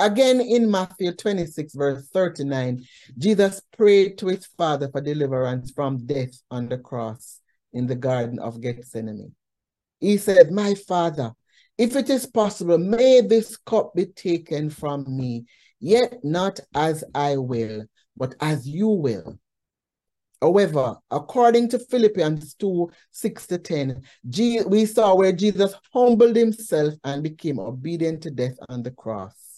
Again, 0.00 0.40
in 0.40 0.70
Matthew 0.70 1.12
26, 1.12 1.74
verse 1.74 2.08
39, 2.08 2.82
Jesus 3.18 3.60
prayed 3.76 4.16
to 4.16 4.28
his 4.28 4.46
Father 4.46 4.88
for 4.88 5.02
deliverance 5.02 5.72
from 5.72 6.06
death 6.06 6.40
on 6.50 6.70
the 6.70 6.78
cross 6.78 7.40
in 7.74 7.86
the 7.86 7.96
Garden 7.96 8.38
of 8.38 8.62
Gethsemane. 8.62 9.34
He 10.00 10.16
said, 10.16 10.52
My 10.52 10.72
Father, 10.74 11.32
if 11.76 11.96
it 11.96 12.08
is 12.08 12.24
possible, 12.24 12.78
may 12.78 13.20
this 13.20 13.58
cup 13.58 13.92
be 13.94 14.06
taken 14.06 14.70
from 14.70 15.04
me, 15.06 15.44
yet 15.80 16.24
not 16.24 16.60
as 16.74 17.04
I 17.14 17.36
will, 17.36 17.84
but 18.16 18.34
as 18.40 18.66
you 18.66 18.88
will. 18.88 19.38
However, 20.40 20.96
according 21.10 21.68
to 21.68 21.78
Philippians 21.78 22.54
2 22.54 22.90
6 23.10 23.46
to 23.48 23.58
10, 23.58 24.02
we 24.66 24.86
saw 24.86 25.14
where 25.14 25.32
Jesus 25.32 25.74
humbled 25.92 26.36
himself 26.36 26.94
and 27.04 27.22
became 27.22 27.60
obedient 27.60 28.22
to 28.22 28.30
death 28.30 28.56
on 28.70 28.82
the 28.82 28.92
cross, 28.92 29.49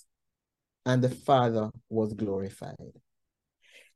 and 0.85 1.03
the 1.03 1.11
Father 1.11 1.71
was 1.89 2.12
glorified. 2.15 2.77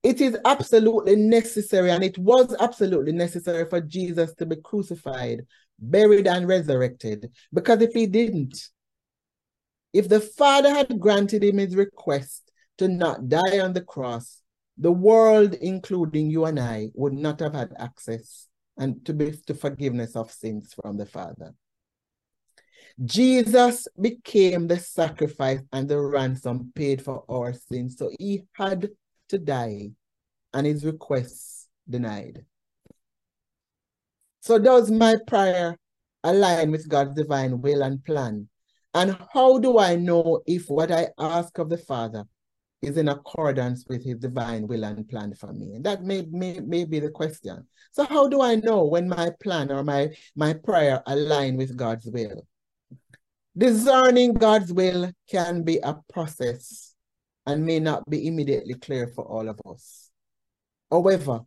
It 0.02 0.21
is 0.21 0.38
absolutely 0.45 1.16
necessary, 1.16 1.90
and 1.90 2.05
it 2.05 2.16
was 2.16 2.55
absolutely 2.61 3.12
necessary 3.12 3.69
for 3.69 3.81
Jesus 3.81 4.35
to 4.35 4.47
be 4.47 4.57
crucified, 4.57 5.47
buried, 5.78 6.28
and 6.28 6.47
resurrected. 6.47 7.31
Because 7.52 7.83
if 7.83 7.93
he 7.93 8.07
didn't, 8.07 8.57
if 9.93 10.09
the 10.09 10.21
Father 10.21 10.71
had 10.71 11.00
granted 11.00 11.43
him 11.43 11.59
his 11.59 11.75
request 11.75 12.52
to 12.78 12.87
not 12.87 13.28
die 13.28 13.59
on 13.61 13.73
the 13.73 13.81
cross, 13.81 14.43
the 14.78 14.93
world, 14.93 15.55
including 15.55 16.31
you 16.31 16.45
and 16.45 16.61
I, 16.61 16.90
would 16.95 17.14
not 17.14 17.40
have 17.40 17.55
had 17.55 17.73
access 17.78 18.47
and 18.76 19.05
to 19.07 19.14
be 19.14 19.33
to 19.47 19.55
forgiveness 19.55 20.14
of 20.14 20.31
sins 20.31 20.75
from 20.75 20.99
the 20.99 21.07
Father. 21.07 21.55
Jesus 23.05 23.87
became 24.00 24.67
the 24.67 24.79
sacrifice 24.79 25.61
and 25.73 25.88
the 25.88 26.00
ransom 26.00 26.73
paid 26.75 27.03
for 27.03 27.25
our 27.29 27.53
sins. 27.53 27.97
So 27.99 28.11
he 28.19 28.45
had 28.55 28.88
to 29.29 29.38
die 29.38 29.91
and 30.55 30.67
his 30.67 30.85
requests 30.85 31.69
denied. 31.88 32.45
So 34.41 34.59
does 34.59 34.91
my 34.91 35.17
prayer 35.26 35.76
align 36.25 36.71
with 36.71 36.88
God's 36.88 37.15
divine 37.15 37.61
will 37.61 37.83
and 37.83 38.03
plan? 38.03 38.49
And 38.95 39.19
how 39.35 39.59
do 39.59 39.79
I 39.79 39.97
know 39.97 40.41
if 40.47 40.71
what 40.71 40.91
I 40.91 41.09
ask 41.19 41.59
of 41.59 41.69
the 41.69 41.76
Father 41.76 42.25
is 42.81 42.97
in 42.97 43.09
accordance 43.09 43.85
with 43.88 44.05
his 44.05 44.17
divine 44.17 44.67
will 44.67 44.85
and 44.85 45.07
plan 45.07 45.35
for 45.35 45.53
me? 45.53 45.75
And 45.75 45.85
that 45.85 46.03
may, 46.03 46.26
may, 46.31 46.61
may 46.61 46.87
be 46.87 47.00
the 47.00 47.11
question. 47.11 47.67
So 47.93 48.05
how 48.05 48.29
do 48.29 48.41
I 48.41 48.55
know 48.55 48.85
when 48.85 49.07
my 49.07 49.33
plan 49.43 49.71
or 49.71 49.85
my, 49.85 50.17
my 50.35 50.54
prayer 50.54 51.02
align 51.06 51.59
with 51.59 51.76
God's 51.76 52.06
will? 52.06 52.47
Discerning 53.58 54.34
God's 54.34 54.71
will 54.71 55.10
can 55.30 55.62
be 55.62 55.78
a 55.78 55.97
process 56.12 56.95
and 57.47 57.64
may 57.64 57.80
not 57.80 58.08
be 58.10 58.26
immediately 58.26 58.75
clear 58.75 59.06
for 59.08 59.25
all 59.25 59.49
of 59.49 59.58
us. 59.64 60.10
However, 60.90 61.40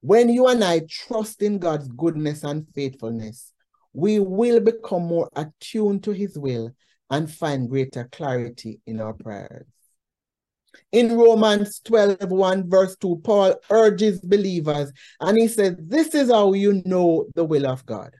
when 0.00 0.30
you 0.30 0.46
and 0.46 0.64
I 0.64 0.80
trust 0.88 1.42
in 1.42 1.58
God's 1.58 1.88
goodness 1.88 2.42
and 2.42 2.66
faithfulness, 2.74 3.52
we 3.92 4.18
will 4.18 4.60
become 4.60 5.06
more 5.06 5.28
attuned 5.36 6.04
to 6.04 6.12
his 6.12 6.38
will 6.38 6.70
and 7.10 7.30
find 7.30 7.68
greater 7.68 8.08
clarity 8.12 8.80
in 8.86 9.00
our 9.00 9.12
prayers. 9.12 9.66
In 10.92 11.16
Romans 11.16 11.80
12, 11.80 12.30
1 12.30 12.70
verse 12.70 12.96
2, 12.96 13.20
Paul 13.24 13.56
urges 13.70 14.20
believers 14.20 14.90
and 15.20 15.36
he 15.36 15.48
says, 15.48 15.74
This 15.78 16.14
is 16.14 16.30
how 16.30 16.54
you 16.54 16.82
know 16.86 17.26
the 17.34 17.44
will 17.44 17.66
of 17.66 17.84
God. 17.84 18.14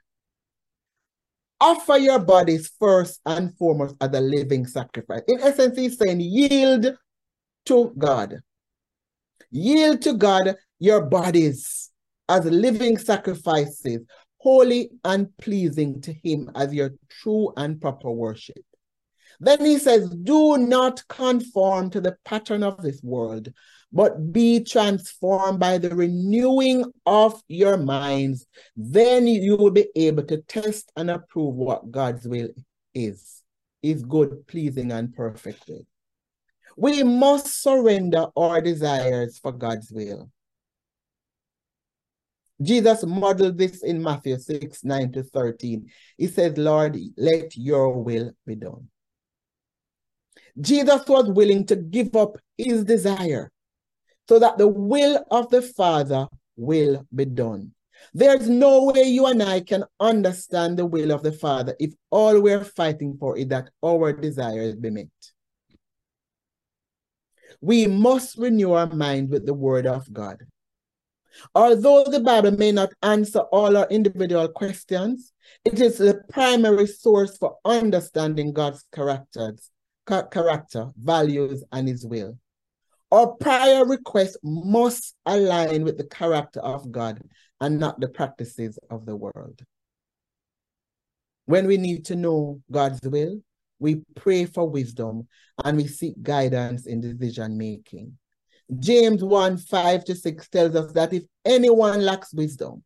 Offer 1.60 1.96
your 1.96 2.18
bodies 2.18 2.70
first 2.78 3.20
and 3.24 3.56
foremost 3.56 3.96
as 4.00 4.10
a 4.12 4.20
living 4.20 4.66
sacrifice. 4.66 5.22
In 5.26 5.40
essence, 5.40 5.76
he's 5.78 5.98
saying, 5.98 6.20
Yield 6.20 6.96
to 7.66 7.94
God. 7.96 8.40
Yield 9.50 10.02
to 10.02 10.14
God 10.14 10.56
your 10.78 11.02
bodies 11.06 11.90
as 12.28 12.44
living 12.44 12.98
sacrifices, 12.98 14.00
holy 14.38 14.90
and 15.04 15.28
pleasing 15.38 16.00
to 16.02 16.12
Him 16.12 16.50
as 16.54 16.74
your 16.74 16.90
true 17.08 17.52
and 17.56 17.80
proper 17.80 18.10
worship. 18.10 18.64
Then 19.40 19.64
he 19.64 19.78
says, 19.78 20.08
Do 20.10 20.56
not 20.56 21.06
conform 21.08 21.90
to 21.90 22.00
the 22.00 22.16
pattern 22.24 22.62
of 22.62 22.82
this 22.82 23.02
world, 23.02 23.48
but 23.92 24.32
be 24.32 24.64
transformed 24.64 25.58
by 25.58 25.78
the 25.78 25.94
renewing 25.94 26.84
of 27.04 27.42
your 27.48 27.76
minds. 27.76 28.46
Then 28.76 29.26
you 29.26 29.56
will 29.56 29.70
be 29.70 29.88
able 29.94 30.24
to 30.24 30.42
test 30.42 30.90
and 30.96 31.10
approve 31.10 31.54
what 31.54 31.90
God's 31.90 32.26
will 32.26 32.48
is, 32.94 33.42
is 33.82 34.02
good, 34.02 34.46
pleasing, 34.46 34.92
and 34.92 35.14
perfect. 35.14 35.70
We 36.76 37.02
must 37.02 37.62
surrender 37.62 38.26
our 38.36 38.60
desires 38.60 39.38
for 39.38 39.52
God's 39.52 39.90
will. 39.90 40.30
Jesus 42.62 43.04
modeled 43.04 43.58
this 43.58 43.82
in 43.82 44.02
Matthew 44.02 44.38
6, 44.38 44.82
9 44.84 45.12
to 45.12 45.22
13. 45.22 45.90
He 46.16 46.26
said, 46.26 46.56
Lord, 46.56 46.98
let 47.16 47.56
your 47.56 48.02
will 48.02 48.32
be 48.46 48.54
done. 48.54 48.88
Jesus 50.60 51.06
was 51.06 51.28
willing 51.28 51.66
to 51.66 51.76
give 51.76 52.16
up 52.16 52.38
his 52.56 52.84
desire 52.84 53.50
so 54.28 54.38
that 54.38 54.58
the 54.58 54.68
will 54.68 55.24
of 55.30 55.50
the 55.50 55.62
Father 55.62 56.26
will 56.56 57.06
be 57.14 57.24
done. 57.24 57.72
There's 58.14 58.48
no 58.48 58.84
way 58.84 59.04
you 59.04 59.26
and 59.26 59.42
I 59.42 59.60
can 59.60 59.84
understand 60.00 60.78
the 60.78 60.86
will 60.86 61.10
of 61.10 61.22
the 61.22 61.32
Father 61.32 61.74
if 61.78 61.94
all 62.10 62.40
we're 62.40 62.64
fighting 62.64 63.16
for 63.18 63.36
is 63.36 63.48
that 63.48 63.70
our 63.84 64.12
desires 64.12 64.74
be 64.74 64.90
met. 64.90 65.08
We 67.60 67.86
must 67.86 68.38
renew 68.38 68.72
our 68.72 68.86
mind 68.86 69.30
with 69.30 69.46
the 69.46 69.54
Word 69.54 69.86
of 69.86 70.12
God. 70.12 70.44
Although 71.54 72.04
the 72.04 72.20
Bible 72.20 72.52
may 72.52 72.72
not 72.72 72.92
answer 73.02 73.40
all 73.40 73.76
our 73.76 73.86
individual 73.88 74.48
questions, 74.48 75.32
it 75.64 75.80
is 75.80 75.98
the 75.98 76.22
primary 76.30 76.86
source 76.86 77.36
for 77.36 77.56
understanding 77.64 78.52
God's 78.52 78.84
characters, 78.92 79.70
character, 80.06 80.90
values, 80.96 81.64
and 81.72 81.88
his 81.88 82.06
will. 82.06 82.38
Our 83.12 83.28
prior 83.28 83.84
requests 83.84 84.36
must 84.42 85.14
align 85.24 85.84
with 85.84 85.96
the 85.96 86.06
character 86.06 86.60
of 86.60 86.90
God 86.90 87.22
and 87.60 87.78
not 87.78 88.00
the 88.00 88.08
practices 88.08 88.78
of 88.90 89.06
the 89.06 89.16
world. 89.16 89.62
When 91.46 91.66
we 91.66 91.76
need 91.76 92.04
to 92.06 92.16
know 92.16 92.60
God's 92.70 93.00
will, 93.02 93.40
we 93.78 94.02
pray 94.16 94.46
for 94.46 94.68
wisdom 94.68 95.28
and 95.64 95.76
we 95.76 95.86
seek 95.86 96.20
guidance 96.22 96.86
in 96.86 97.00
decision 97.00 97.56
making. 97.56 98.18
James 98.80 99.22
1 99.22 99.58
5 99.58 100.04
to 100.04 100.14
6 100.14 100.48
tells 100.48 100.74
us 100.74 100.92
that 100.92 101.12
if 101.12 101.22
anyone 101.44 102.04
lacks 102.04 102.34
wisdom, 102.34 102.82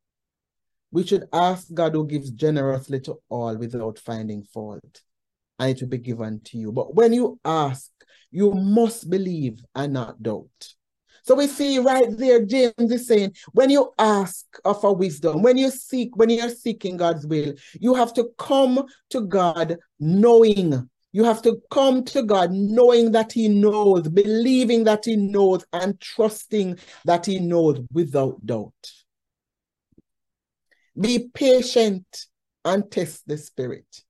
we 0.90 1.06
should 1.06 1.24
ask 1.32 1.72
God 1.72 1.94
who 1.94 2.06
gives 2.06 2.30
generously 2.30 3.00
to 3.00 3.16
all 3.28 3.56
without 3.56 3.98
finding 3.98 4.42
fault, 4.42 5.02
and 5.60 5.70
it 5.70 5.80
will 5.80 5.88
be 5.88 5.98
given 5.98 6.40
to 6.46 6.58
you. 6.58 6.72
But 6.72 6.94
when 6.96 7.12
you 7.12 7.38
ask, 7.44 7.90
you 8.32 8.52
must 8.52 9.08
believe 9.08 9.60
and 9.74 9.92
not 9.92 10.20
doubt. 10.20 10.74
So 11.22 11.34
we 11.34 11.46
see 11.46 11.78
right 11.78 12.08
there, 12.16 12.44
James 12.44 12.74
is 12.78 13.06
saying, 13.06 13.36
when 13.52 13.70
you 13.70 13.92
ask 13.98 14.46
for 14.80 14.96
wisdom, 14.96 15.42
when 15.42 15.58
you 15.58 15.70
seek, 15.70 16.16
when 16.16 16.30
you're 16.30 16.48
seeking 16.48 16.96
God's 16.96 17.26
will, 17.26 17.54
you 17.78 17.94
have 17.94 18.14
to 18.14 18.30
come 18.38 18.86
to 19.10 19.20
God 19.20 19.76
knowing 20.00 20.88
you 21.12 21.24
have 21.24 21.42
to 21.42 21.60
come 21.70 22.04
to 22.04 22.22
God 22.22 22.52
knowing 22.52 23.10
that 23.12 23.32
He 23.32 23.48
knows, 23.48 24.08
believing 24.08 24.84
that 24.84 25.04
He 25.04 25.16
knows, 25.16 25.64
and 25.72 26.00
trusting 26.00 26.78
that 27.04 27.26
He 27.26 27.40
knows 27.40 27.80
without 27.92 28.44
doubt. 28.46 28.92
Be 30.98 31.28
patient 31.34 32.26
and 32.64 32.88
test 32.90 33.26
the 33.26 33.38
Spirit. 33.38 34.02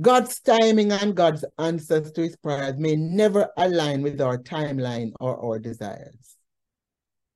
God's 0.00 0.40
timing 0.40 0.92
and 0.92 1.14
God's 1.14 1.44
answers 1.58 2.12
to 2.12 2.22
his 2.22 2.36
prayers 2.36 2.76
may 2.78 2.96
never 2.96 3.48
align 3.56 4.02
with 4.02 4.20
our 4.20 4.38
timeline 4.38 5.12
or 5.20 5.38
our 5.44 5.58
desires. 5.58 6.36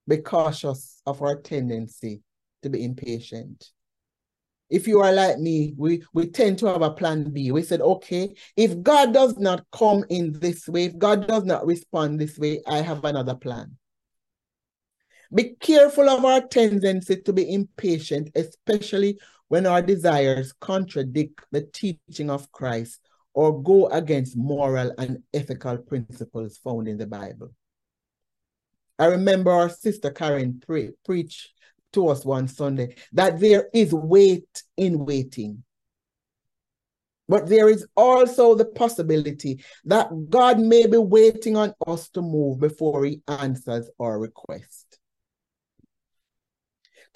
Be 0.09 0.19
cautious 0.19 1.03
of 1.07 1.21
our 1.21 1.37
tendency 1.37 2.23
to 2.63 2.71
be 2.71 2.85
impatient. 2.85 3.71
If 4.71 4.89
you 4.89 5.01
are 5.01 5.13
like 5.13 5.39
me, 5.39 5.75
we, 5.77 6.03
we 6.13 6.27
tend 6.27 6.59
to 6.61 6.67
have 6.67 6.83
a 6.83 6.91
plan 6.91 7.31
B. 7.31 7.53
We 7.53 7.63
said, 7.63 7.81
okay, 7.81 8.35
if 8.57 8.83
God 8.83 9.13
does 9.13 9.37
not 9.37 9.65
come 9.71 10.05
in 10.09 10.33
this 10.33 10.67
way, 10.67 10.85
if 10.85 10.99
God 10.99 11.29
does 11.29 11.45
not 11.45 11.67
respond 11.67 12.19
this 12.19 12.39
way, 12.39 12.63
I 12.67 12.79
have 12.79 13.05
another 13.05 13.35
plan. 13.35 13.77
Be 15.35 15.55
careful 15.61 16.09
of 16.09 16.25
our 16.25 16.41
tendency 16.41 17.17
to 17.17 17.33
be 17.33 17.53
impatient, 17.53 18.31
especially 18.35 19.19
when 19.49 19.67
our 19.67 19.83
desires 19.83 20.53
contradict 20.61 21.41
the 21.53 21.63
teaching 21.63 22.31
of 22.31 22.51
Christ 22.53 23.01
or 23.35 23.63
go 23.63 23.87
against 23.89 24.37
moral 24.37 24.93
and 24.99 25.23
ethical 25.33 25.79
principles 25.79 26.57
found 26.57 26.89
in 26.89 26.99
the 26.99 27.07
Bible. 27.07 27.53
I 28.99 29.07
remember 29.07 29.51
our 29.51 29.69
sister 29.69 30.11
Karen 30.11 30.63
pre- 30.65 30.93
to 31.93 32.09
us 32.09 32.25
one 32.25 32.49
Sunday 32.49 32.97
that 33.13 33.39
there 33.41 33.69
is 33.73 33.93
wait 33.93 34.63
in 34.77 35.05
waiting. 35.05 35.63
But 37.29 37.49
there 37.49 37.69
is 37.69 37.87
also 37.97 38.55
the 38.55 38.65
possibility 38.65 39.65
that 39.85 40.11
God 40.31 40.61
may 40.61 40.87
be 40.87 40.97
waiting 40.97 41.57
on 41.57 41.75
us 41.87 42.09
to 42.11 42.23
move 42.23 42.61
before 42.61 43.05
he 43.05 43.23
answers 43.27 43.91
our 43.99 44.19
request. 44.19 44.86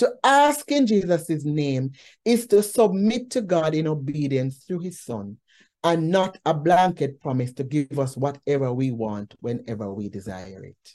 To 0.00 0.14
ask 0.24 0.72
in 0.72 0.86
Jesus' 0.86 1.44
name 1.44 1.92
is 2.24 2.46
to 2.46 2.62
submit 2.62 3.28
to 3.32 3.42
God 3.42 3.74
in 3.74 3.86
obedience 3.86 4.64
through 4.64 4.78
his 4.78 4.98
son 4.98 5.36
and 5.84 6.08
not 6.08 6.38
a 6.46 6.54
blanket 6.54 7.20
promise 7.20 7.52
to 7.54 7.64
give 7.64 7.98
us 7.98 8.16
whatever 8.16 8.72
we 8.72 8.92
want 8.92 9.34
whenever 9.40 9.92
we 9.92 10.08
desire 10.08 10.64
it. 10.64 10.94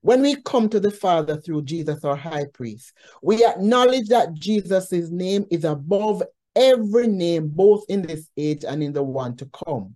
When 0.00 0.22
we 0.22 0.40
come 0.40 0.70
to 0.70 0.80
the 0.80 0.90
Father 0.90 1.36
through 1.36 1.64
Jesus, 1.64 2.06
our 2.06 2.16
high 2.16 2.46
priest, 2.54 2.94
we 3.22 3.44
acknowledge 3.44 4.08
that 4.08 4.32
Jesus' 4.32 5.10
name 5.10 5.44
is 5.50 5.64
above 5.64 6.22
every 6.56 7.06
name, 7.06 7.48
both 7.48 7.84
in 7.90 8.00
this 8.00 8.30
age 8.38 8.64
and 8.64 8.82
in 8.82 8.94
the 8.94 9.02
one 9.02 9.36
to 9.36 9.50
come. 9.66 9.94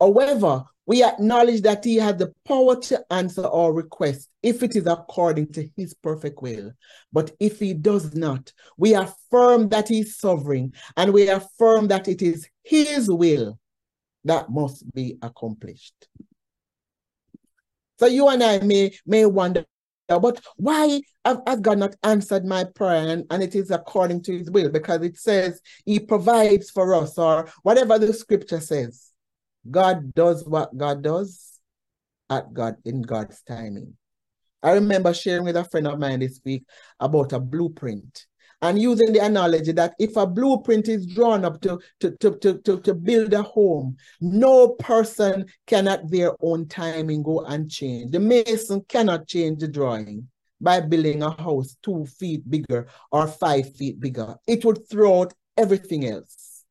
However, 0.00 0.64
we 0.86 1.02
acknowledge 1.02 1.62
that 1.62 1.84
he 1.84 1.96
has 1.96 2.16
the 2.16 2.32
power 2.44 2.78
to 2.78 3.04
answer 3.10 3.46
our 3.46 3.72
request 3.72 4.28
if 4.42 4.62
it 4.62 4.76
is 4.76 4.86
according 4.86 5.52
to 5.52 5.66
his 5.76 5.94
perfect 5.94 6.42
will. 6.42 6.72
But 7.12 7.32
if 7.40 7.58
he 7.58 7.72
does 7.72 8.14
not, 8.14 8.52
we 8.76 8.94
affirm 8.94 9.70
that 9.70 9.88
he 9.88 10.00
is 10.00 10.18
sovereign 10.18 10.74
and 10.96 11.12
we 11.12 11.28
affirm 11.28 11.88
that 11.88 12.06
it 12.08 12.20
is 12.20 12.46
his 12.64 13.10
will 13.10 13.58
that 14.24 14.50
must 14.50 14.92
be 14.92 15.16
accomplished. 15.22 16.08
So 17.98 18.06
you 18.06 18.28
and 18.28 18.42
I 18.42 18.58
may 18.58 18.92
may 19.06 19.24
wonder, 19.24 19.64
but 20.08 20.44
why 20.56 21.00
has 21.24 21.60
God 21.60 21.78
not 21.78 21.96
answered 22.02 22.44
my 22.44 22.64
prayer? 22.64 23.08
And, 23.08 23.24
and 23.30 23.42
it 23.42 23.54
is 23.54 23.70
according 23.70 24.22
to 24.24 24.36
his 24.36 24.50
will, 24.50 24.68
because 24.68 25.02
it 25.02 25.16
says 25.16 25.62
he 25.86 26.00
provides 26.00 26.70
for 26.70 26.94
us, 26.94 27.16
or 27.16 27.48
whatever 27.62 27.98
the 27.98 28.12
scripture 28.12 28.60
says. 28.60 29.12
God 29.70 30.14
does 30.14 30.44
what 30.46 30.76
God 30.76 31.02
does 31.02 31.58
at 32.30 32.52
God 32.52 32.76
in 32.84 33.02
God's 33.02 33.42
timing. 33.42 33.96
I 34.62 34.72
remember 34.72 35.12
sharing 35.12 35.44
with 35.44 35.56
a 35.56 35.64
friend 35.64 35.86
of 35.86 35.98
mine 35.98 36.20
this 36.20 36.40
week 36.44 36.64
about 36.98 37.32
a 37.32 37.40
blueprint 37.40 38.26
and 38.62 38.80
using 38.80 39.12
the 39.12 39.18
analogy 39.22 39.72
that 39.72 39.94
if 39.98 40.16
a 40.16 40.26
blueprint 40.26 40.88
is 40.88 41.06
drawn 41.06 41.44
up 41.44 41.60
to, 41.60 41.78
to, 42.00 42.12
to, 42.12 42.38
to, 42.38 42.58
to, 42.60 42.80
to 42.80 42.94
build 42.94 43.34
a 43.34 43.42
home, 43.42 43.96
no 44.22 44.68
person 44.68 45.44
can 45.66 45.86
at 45.86 46.10
their 46.10 46.32
own 46.40 46.66
timing 46.66 47.22
go 47.22 47.44
and 47.44 47.70
change. 47.70 48.10
The 48.12 48.20
mason 48.20 48.82
cannot 48.88 49.26
change 49.26 49.60
the 49.60 49.68
drawing 49.68 50.28
by 50.62 50.80
building 50.80 51.22
a 51.22 51.30
house 51.30 51.76
two 51.82 52.06
feet 52.06 52.48
bigger 52.48 52.86
or 53.12 53.26
five 53.26 53.76
feet 53.76 54.00
bigger. 54.00 54.36
It 54.46 54.64
would 54.64 54.88
throw 54.88 55.22
out 55.22 55.34
everything 55.58 56.06
else. 56.06 56.64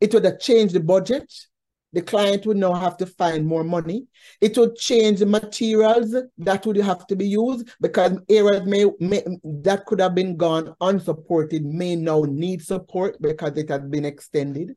It 0.00 0.14
would 0.14 0.24
have 0.24 0.40
changed 0.40 0.74
the 0.74 0.80
budget 0.80 1.30
the 1.92 2.02
client 2.02 2.44
would 2.44 2.56
now 2.56 2.74
have 2.74 2.96
to 2.98 3.06
find 3.06 3.46
more 3.46 3.64
money. 3.64 4.06
It 4.40 4.56
would 4.58 4.76
change 4.76 5.20
the 5.20 5.26
materials 5.26 6.14
that 6.38 6.66
would 6.66 6.76
have 6.76 7.06
to 7.06 7.16
be 7.16 7.26
used 7.26 7.70
because 7.80 8.18
areas 8.28 8.66
may, 8.66 8.84
may 9.00 9.24
that 9.44 9.86
could 9.86 10.00
have 10.00 10.14
been 10.14 10.36
gone 10.36 10.74
unsupported 10.80 11.64
may 11.64 11.96
now 11.96 12.22
need 12.22 12.62
support 12.62 13.20
because 13.22 13.56
it 13.56 13.70
has 13.70 13.82
been 13.82 14.04
extended. 14.04 14.76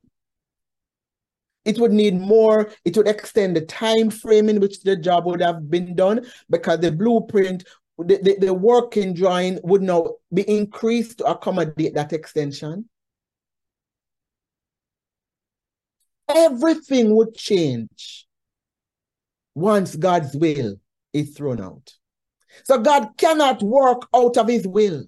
It 1.65 1.77
would 1.77 1.91
need 1.91 2.19
more, 2.19 2.71
it 2.85 2.97
would 2.97 3.07
extend 3.07 3.55
the 3.55 3.61
time 3.61 4.09
frame 4.09 4.49
in 4.49 4.59
which 4.59 4.81
the 4.81 4.95
job 4.95 5.25
would 5.25 5.41
have 5.41 5.69
been 5.69 5.95
done 5.95 6.25
because 6.49 6.79
the 6.79 6.91
blueprint, 6.91 7.65
the, 7.99 8.17
the, 8.17 8.37
the 8.39 8.53
working 8.53 9.13
drawing 9.13 9.59
would 9.63 9.83
now 9.83 10.15
be 10.33 10.41
increased 10.49 11.19
to 11.19 11.25
accommodate 11.25 11.93
that 11.93 12.13
extension. 12.13 12.89
Everything 16.35 17.15
would 17.15 17.35
change 17.35 18.27
once 19.55 19.95
God's 19.95 20.35
will 20.35 20.75
is 21.13 21.35
thrown 21.35 21.61
out. 21.61 21.93
So 22.65 22.79
God 22.79 23.09
cannot 23.17 23.61
work 23.63 24.07
out 24.15 24.37
of 24.37 24.47
his 24.47 24.67
will 24.67 25.05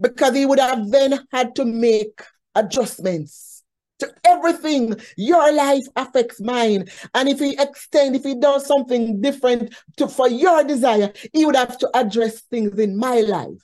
because 0.00 0.34
he 0.34 0.46
would 0.46 0.58
have 0.58 0.90
then 0.90 1.18
had 1.32 1.54
to 1.56 1.64
make 1.64 2.22
adjustments 2.54 3.64
to 3.98 4.12
everything. 4.24 4.94
Your 5.16 5.52
life 5.52 5.84
affects 5.96 6.40
mine. 6.40 6.88
And 7.14 7.28
if 7.28 7.38
he 7.38 7.56
extend, 7.58 8.16
if 8.16 8.24
he 8.24 8.34
does 8.34 8.66
something 8.66 9.20
different 9.20 9.74
to, 9.96 10.08
for 10.08 10.28
your 10.28 10.64
desire, 10.64 11.12
he 11.32 11.44
would 11.44 11.56
have 11.56 11.78
to 11.78 11.90
address 11.94 12.40
things 12.42 12.78
in 12.78 12.96
my 12.96 13.20
life. 13.20 13.62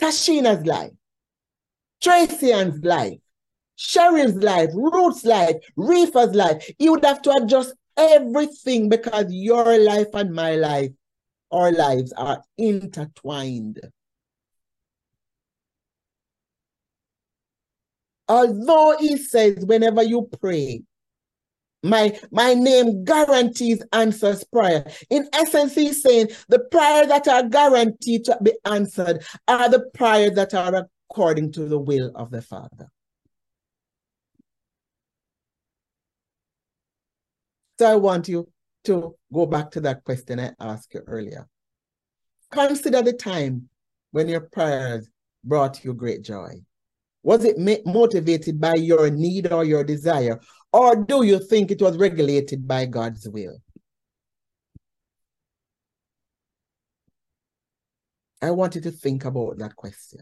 Tashina's 0.00 0.66
life, 0.66 0.92
Tracian's 2.02 2.84
life, 2.84 3.18
Cheryl's 3.78 4.42
life, 4.42 4.70
Ruth's 4.74 5.24
life, 5.24 5.56
Reefa's 5.76 6.34
life. 6.34 6.70
You 6.78 6.92
would 6.92 7.04
have 7.04 7.22
to 7.22 7.32
adjust 7.32 7.74
everything 7.96 8.88
because 8.88 9.26
your 9.30 9.78
life 9.78 10.08
and 10.14 10.34
my 10.34 10.56
life, 10.56 10.90
our 11.50 11.72
lives 11.72 12.12
are 12.12 12.42
intertwined. 12.58 13.80
Although 18.28 18.96
he 18.98 19.16
says, 19.16 19.64
whenever 19.64 20.02
you 20.02 20.28
pray, 20.40 20.82
my, 21.82 22.18
my 22.32 22.54
name 22.54 23.04
guarantees 23.04 23.82
answers 23.92 24.42
prayer. 24.44 24.84
In 25.10 25.28
essence, 25.32 25.74
he's 25.74 26.02
saying 26.02 26.30
the 26.48 26.58
prayers 26.58 27.06
that 27.08 27.28
are 27.28 27.44
guaranteed 27.44 28.24
to 28.24 28.36
be 28.42 28.52
answered 28.64 29.24
are 29.46 29.68
the 29.68 29.88
prayers 29.94 30.32
that 30.32 30.54
are 30.54 30.88
according 31.08 31.52
to 31.52 31.66
the 31.66 31.78
will 31.78 32.10
of 32.16 32.30
the 32.30 32.42
Father. 32.42 32.90
So 37.78 37.90
I 37.90 37.96
want 37.96 38.28
you 38.28 38.48
to 38.84 39.16
go 39.32 39.46
back 39.46 39.70
to 39.72 39.80
that 39.82 40.04
question 40.04 40.40
I 40.40 40.52
asked 40.60 40.94
you 40.94 41.02
earlier. 41.06 41.46
Consider 42.50 43.02
the 43.02 43.12
time 43.12 43.68
when 44.12 44.28
your 44.28 44.40
prayers 44.40 45.08
brought 45.44 45.84
you 45.84 45.92
great 45.92 46.22
joy. 46.22 46.54
Was 47.22 47.44
it 47.44 47.58
motivated 47.84 48.60
by 48.60 48.74
your 48.74 49.10
need 49.10 49.52
or 49.52 49.64
your 49.64 49.82
desire? 49.82 50.40
Or 50.72 50.94
do 50.96 51.24
you 51.24 51.38
think 51.38 51.70
it 51.70 51.82
was 51.82 51.96
regulated 51.96 52.66
by 52.66 52.86
God's 52.86 53.28
will? 53.28 53.58
I 58.40 58.52
want 58.52 58.76
you 58.76 58.80
to 58.82 58.90
think 58.90 59.24
about 59.24 59.58
that 59.58 59.74
question. 59.74 60.20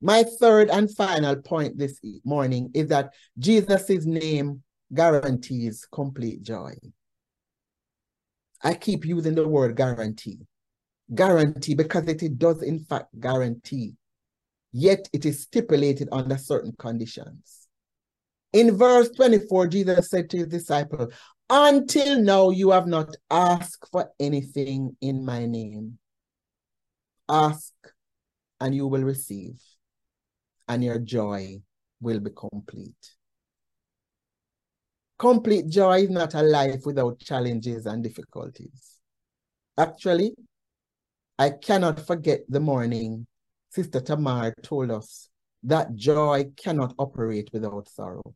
My 0.00 0.24
third 0.24 0.68
and 0.68 0.94
final 0.94 1.36
point 1.36 1.78
this 1.78 2.00
morning 2.24 2.70
is 2.74 2.88
that 2.88 3.14
Jesus' 3.38 4.04
name 4.04 4.62
guarantees 4.92 5.86
complete 5.90 6.42
joy. 6.42 6.74
I 8.62 8.74
keep 8.74 9.04
using 9.04 9.34
the 9.34 9.46
word 9.46 9.76
guarantee. 9.76 10.40
Guarantee 11.14 11.74
because 11.74 12.08
it, 12.08 12.38
does 12.38 12.62
in 12.62 12.80
fact 12.80 13.18
guarantee. 13.20 13.94
Yet 14.72 15.08
it 15.12 15.24
is 15.24 15.42
stipulated 15.42 16.08
under 16.12 16.36
certain 16.36 16.72
conditions. 16.78 17.68
In 18.52 18.76
verse 18.76 19.10
24, 19.10 19.68
Jesus 19.68 20.10
said 20.10 20.30
to 20.30 20.38
his 20.38 20.48
disciple, 20.48 21.08
Until 21.48 22.20
now 22.20 22.50
you 22.50 22.70
have 22.70 22.86
not 22.86 23.14
asked 23.30 23.88
for 23.92 24.10
anything 24.18 24.96
in 25.00 25.24
my 25.24 25.46
name. 25.46 25.98
Ask 27.28 27.72
and 28.60 28.74
you 28.74 28.86
will 28.86 29.02
receive, 29.02 29.60
and 30.68 30.82
your 30.82 30.98
joy 30.98 31.60
will 32.00 32.20
be 32.20 32.30
complete. 32.30 33.15
Complete 35.18 35.68
joy 35.68 36.02
is 36.02 36.10
not 36.10 36.34
a 36.34 36.42
life 36.42 36.84
without 36.84 37.18
challenges 37.18 37.86
and 37.86 38.02
difficulties. 38.02 38.96
Actually, 39.78 40.34
I 41.38 41.50
cannot 41.50 42.06
forget 42.06 42.40
the 42.48 42.60
morning 42.60 43.26
Sister 43.70 44.00
Tamar 44.00 44.54
told 44.62 44.90
us 44.90 45.28
that 45.62 45.94
joy 45.94 46.46
cannot 46.56 46.94
operate 46.98 47.50
without 47.52 47.88
sorrow. 47.88 48.34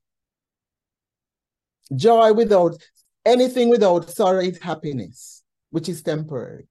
Joy 1.95 2.33
without 2.33 2.77
anything 3.25 3.69
without 3.71 4.11
sorrow 4.11 4.41
is 4.41 4.59
happiness, 4.59 5.43
which 5.71 5.89
is 5.89 6.03
temporary. 6.03 6.67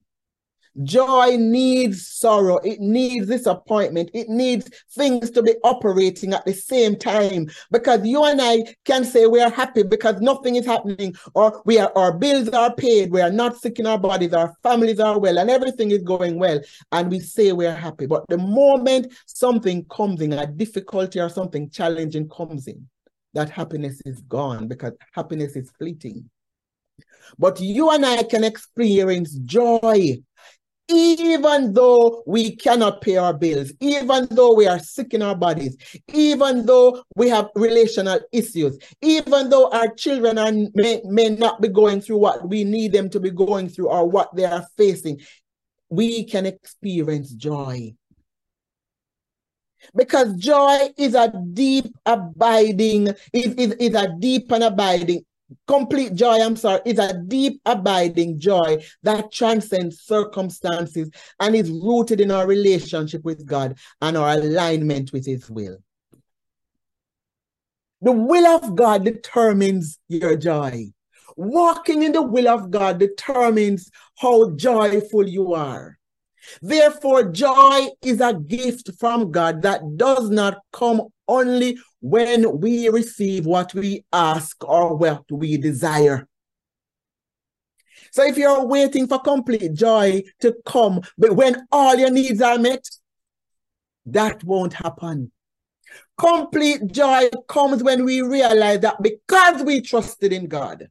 Joy 0.84 1.36
needs 1.36 2.06
sorrow. 2.06 2.58
It 2.58 2.80
needs 2.80 3.26
disappointment. 3.26 4.10
It 4.14 4.28
needs 4.28 4.70
things 4.92 5.30
to 5.32 5.42
be 5.42 5.54
operating 5.64 6.32
at 6.32 6.44
the 6.44 6.54
same 6.54 6.96
time 6.96 7.50
because 7.70 8.06
you 8.06 8.24
and 8.24 8.40
I 8.40 8.74
can 8.84 9.04
say 9.04 9.26
we 9.26 9.40
are 9.40 9.50
happy 9.50 9.82
because 9.82 10.20
nothing 10.20 10.56
is 10.56 10.66
happening 10.66 11.14
or 11.34 11.60
we 11.64 11.78
are 11.78 11.92
our 11.96 12.16
bills 12.16 12.48
are 12.50 12.74
paid. 12.74 13.10
We 13.10 13.20
are 13.20 13.32
not 13.32 13.56
sick 13.56 13.78
in 13.80 13.86
our 13.86 13.98
bodies. 13.98 14.32
Our 14.32 14.54
families 14.62 15.00
are 15.00 15.18
well 15.18 15.38
and 15.38 15.50
everything 15.50 15.90
is 15.90 16.02
going 16.02 16.38
well. 16.38 16.60
And 16.92 17.10
we 17.10 17.18
say 17.18 17.52
we 17.52 17.66
are 17.66 17.74
happy. 17.74 18.06
But 18.06 18.28
the 18.28 18.38
moment 18.38 19.12
something 19.26 19.84
comes 19.86 20.20
in, 20.20 20.32
a 20.32 20.46
difficulty 20.46 21.20
or 21.20 21.28
something 21.28 21.68
challenging 21.70 22.28
comes 22.28 22.68
in, 22.68 22.88
that 23.34 23.50
happiness 23.50 24.00
is 24.06 24.20
gone 24.22 24.68
because 24.68 24.92
happiness 25.14 25.56
is 25.56 25.70
fleeting. 25.78 26.30
But 27.38 27.60
you 27.60 27.90
and 27.90 28.04
I 28.04 28.22
can 28.24 28.44
experience 28.44 29.34
joy 29.34 30.18
even 30.90 31.72
though 31.72 32.22
we 32.26 32.56
cannot 32.56 33.00
pay 33.00 33.16
our 33.16 33.32
bills, 33.32 33.72
even 33.80 34.26
though 34.30 34.54
we 34.54 34.66
are 34.66 34.78
sick 34.78 35.14
in 35.14 35.22
our 35.22 35.36
bodies, 35.36 35.76
even 36.12 36.66
though 36.66 37.02
we 37.16 37.28
have 37.28 37.48
relational 37.54 38.20
issues, 38.32 38.78
even 39.00 39.48
though 39.48 39.70
our 39.70 39.88
children 39.94 40.38
are, 40.38 40.52
may, 40.74 41.00
may 41.04 41.28
not 41.30 41.60
be 41.60 41.68
going 41.68 42.00
through 42.00 42.18
what 42.18 42.48
we 42.48 42.64
need 42.64 42.92
them 42.92 43.08
to 43.10 43.20
be 43.20 43.30
going 43.30 43.68
through 43.68 43.88
or 43.88 44.08
what 44.08 44.34
they 44.34 44.44
are 44.44 44.66
facing, 44.76 45.20
we 45.88 46.24
can 46.24 46.46
experience 46.46 47.30
joy. 47.32 47.94
Because 49.94 50.34
joy 50.36 50.90
is 50.98 51.14
a 51.14 51.32
deep, 51.52 51.86
abiding, 52.04 53.08
is, 53.32 53.54
is, 53.54 53.72
is 53.72 53.94
a 53.94 54.14
deep 54.18 54.52
and 54.52 54.64
abiding 54.64 55.24
complete 55.66 56.14
joy, 56.14 56.40
I'm 56.40 56.56
sorry, 56.56 56.80
is 56.84 56.98
a 56.98 57.18
deep, 57.22 57.60
abiding 57.64 58.38
joy 58.38 58.82
that 59.02 59.32
transcends 59.32 60.02
circumstances 60.02 61.10
and 61.38 61.54
is 61.54 61.70
rooted 61.70 62.20
in 62.20 62.30
our 62.30 62.46
relationship 62.46 63.24
with 63.24 63.46
God 63.46 63.78
and 64.00 64.16
our 64.16 64.30
alignment 64.30 65.12
with 65.12 65.26
His 65.26 65.48
will. 65.50 65.78
The 68.02 68.12
will 68.12 68.46
of 68.46 68.74
God 68.76 69.04
determines 69.04 69.98
your 70.08 70.36
joy. 70.36 70.86
Walking 71.36 72.02
in 72.02 72.12
the 72.12 72.22
will 72.22 72.48
of 72.48 72.70
God 72.70 72.98
determines 72.98 73.90
how 74.18 74.50
joyful 74.50 75.28
you 75.28 75.54
are. 75.54 75.98
Therefore, 76.62 77.30
joy 77.30 77.88
is 78.02 78.20
a 78.20 78.34
gift 78.34 78.90
from 78.98 79.30
God 79.30 79.62
that 79.62 79.96
does 79.96 80.30
not 80.30 80.58
come 80.72 81.08
only 81.28 81.78
when 82.00 82.60
we 82.60 82.88
receive 82.88 83.46
what 83.46 83.74
we 83.74 84.04
ask 84.12 84.62
or 84.64 84.96
what 84.96 85.24
we 85.30 85.56
desire. 85.56 86.26
So 88.12 88.24
if 88.24 88.36
you're 88.36 88.66
waiting 88.66 89.06
for 89.06 89.20
complete 89.20 89.74
joy 89.74 90.22
to 90.40 90.56
come, 90.66 91.02
but 91.18 91.36
when 91.36 91.66
all 91.70 91.96
your 91.96 92.10
needs 92.10 92.40
are 92.40 92.58
met, 92.58 92.88
that 94.06 94.42
won't 94.42 94.72
happen. 94.72 95.30
Complete 96.18 96.90
joy 96.90 97.28
comes 97.48 97.82
when 97.82 98.04
we 98.04 98.22
realize 98.22 98.80
that 98.80 99.02
because 99.02 99.62
we 99.62 99.80
trusted 99.80 100.32
in 100.32 100.46
God, 100.46 100.88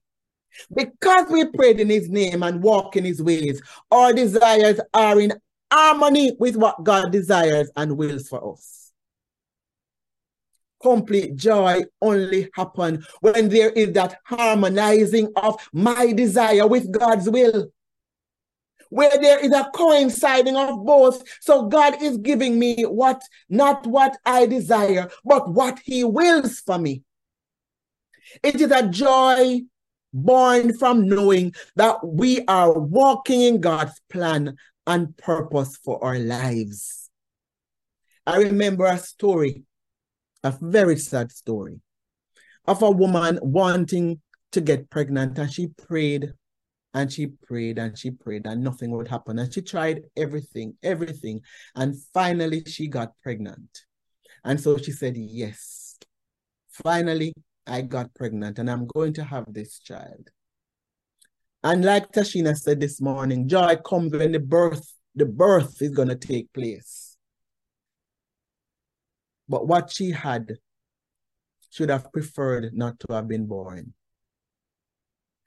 because 0.73 1.29
we 1.29 1.45
prayed 1.45 1.79
in 1.79 1.89
his 1.89 2.09
name 2.09 2.43
and 2.43 2.61
walk 2.61 2.95
in 2.95 3.05
his 3.05 3.21
ways, 3.21 3.61
our 3.91 4.13
desires 4.13 4.79
are 4.93 5.19
in 5.19 5.33
harmony 5.71 6.35
with 6.39 6.55
what 6.55 6.83
God 6.83 7.11
desires 7.11 7.69
and 7.75 7.97
wills 7.97 8.27
for 8.27 8.53
us 8.53 8.78
complete 10.81 11.35
joy 11.35 11.83
only 12.01 12.49
happen 12.53 13.05
when 13.21 13.49
there 13.49 13.69
is 13.71 13.93
that 13.93 14.17
harmonizing 14.25 15.31
of 15.35 15.59
my 15.73 16.11
desire 16.11 16.67
with 16.67 16.91
God's 16.91 17.29
will. 17.29 17.71
Where 18.89 19.17
there 19.21 19.39
is 19.39 19.51
a 19.51 19.69
coinciding 19.75 20.55
of 20.55 20.83
both. 20.83 21.23
So 21.41 21.67
God 21.67 22.01
is 22.01 22.17
giving 22.17 22.57
me 22.57 22.83
what, 22.83 23.21
not 23.47 23.85
what 23.85 24.17
I 24.25 24.47
desire, 24.47 25.09
but 25.23 25.51
what 25.51 25.79
He 25.83 26.03
wills 26.03 26.59
for 26.59 26.79
me. 26.79 27.03
It 28.41 28.59
is 28.59 28.71
a 28.71 28.87
joy 28.87 29.61
born 30.11 30.75
from 30.77 31.07
knowing 31.07 31.53
that 31.75 32.05
we 32.05 32.43
are 32.47 32.77
walking 32.79 33.41
in 33.41 33.61
God's 33.61 33.99
plan 34.09 34.57
and 34.87 35.15
purpose 35.17 35.77
for 35.77 36.03
our 36.03 36.17
lives. 36.17 37.09
I 38.25 38.37
remember 38.37 38.85
a 38.85 38.97
story 38.97 39.63
a 40.43 40.53
very 40.61 40.97
sad 40.97 41.31
story 41.31 41.79
of 42.65 42.81
a 42.81 42.91
woman 42.91 43.39
wanting 43.41 44.21
to 44.51 44.61
get 44.61 44.89
pregnant 44.89 45.37
and 45.37 45.51
she 45.51 45.67
prayed 45.67 46.31
and 46.93 47.11
she 47.11 47.27
prayed 47.27 47.77
and 47.77 47.97
she 47.97 48.11
prayed 48.11 48.45
and 48.45 48.63
nothing 48.63 48.91
would 48.91 49.07
happen 49.07 49.37
and 49.39 49.53
she 49.53 49.61
tried 49.61 50.01
everything 50.17 50.75
everything 50.81 51.41
and 51.75 51.95
finally 52.13 52.63
she 52.65 52.87
got 52.87 53.11
pregnant. 53.21 53.81
And 54.43 54.59
so 54.59 54.77
she 54.77 54.91
said 54.91 55.15
yes 55.17 55.97
finally 56.69 57.33
i 57.67 57.81
got 57.81 58.13
pregnant 58.15 58.57
and 58.57 58.69
i'm 58.69 58.87
going 58.87 59.13
to 59.13 59.23
have 59.23 59.45
this 59.49 59.79
child. 59.79 60.29
And 61.63 61.83
like 61.83 62.11
tashina 62.11 62.55
said 62.57 62.79
this 62.79 63.01
morning 63.01 63.47
joy 63.47 63.75
comes 63.77 64.13
when 64.13 64.31
the 64.31 64.39
birth 64.39 64.93
the 65.15 65.25
birth 65.25 65.81
is 65.81 65.91
going 65.91 66.07
to 66.07 66.15
take 66.15 66.51
place 66.53 67.08
but 69.49 69.67
what 69.67 69.91
she 69.91 70.11
had 70.11 70.57
should 71.71 71.89
have 71.89 72.11
preferred 72.13 72.71
not 72.73 72.99
to 72.99 73.13
have 73.13 73.27
been 73.27 73.47
born. 73.47 73.93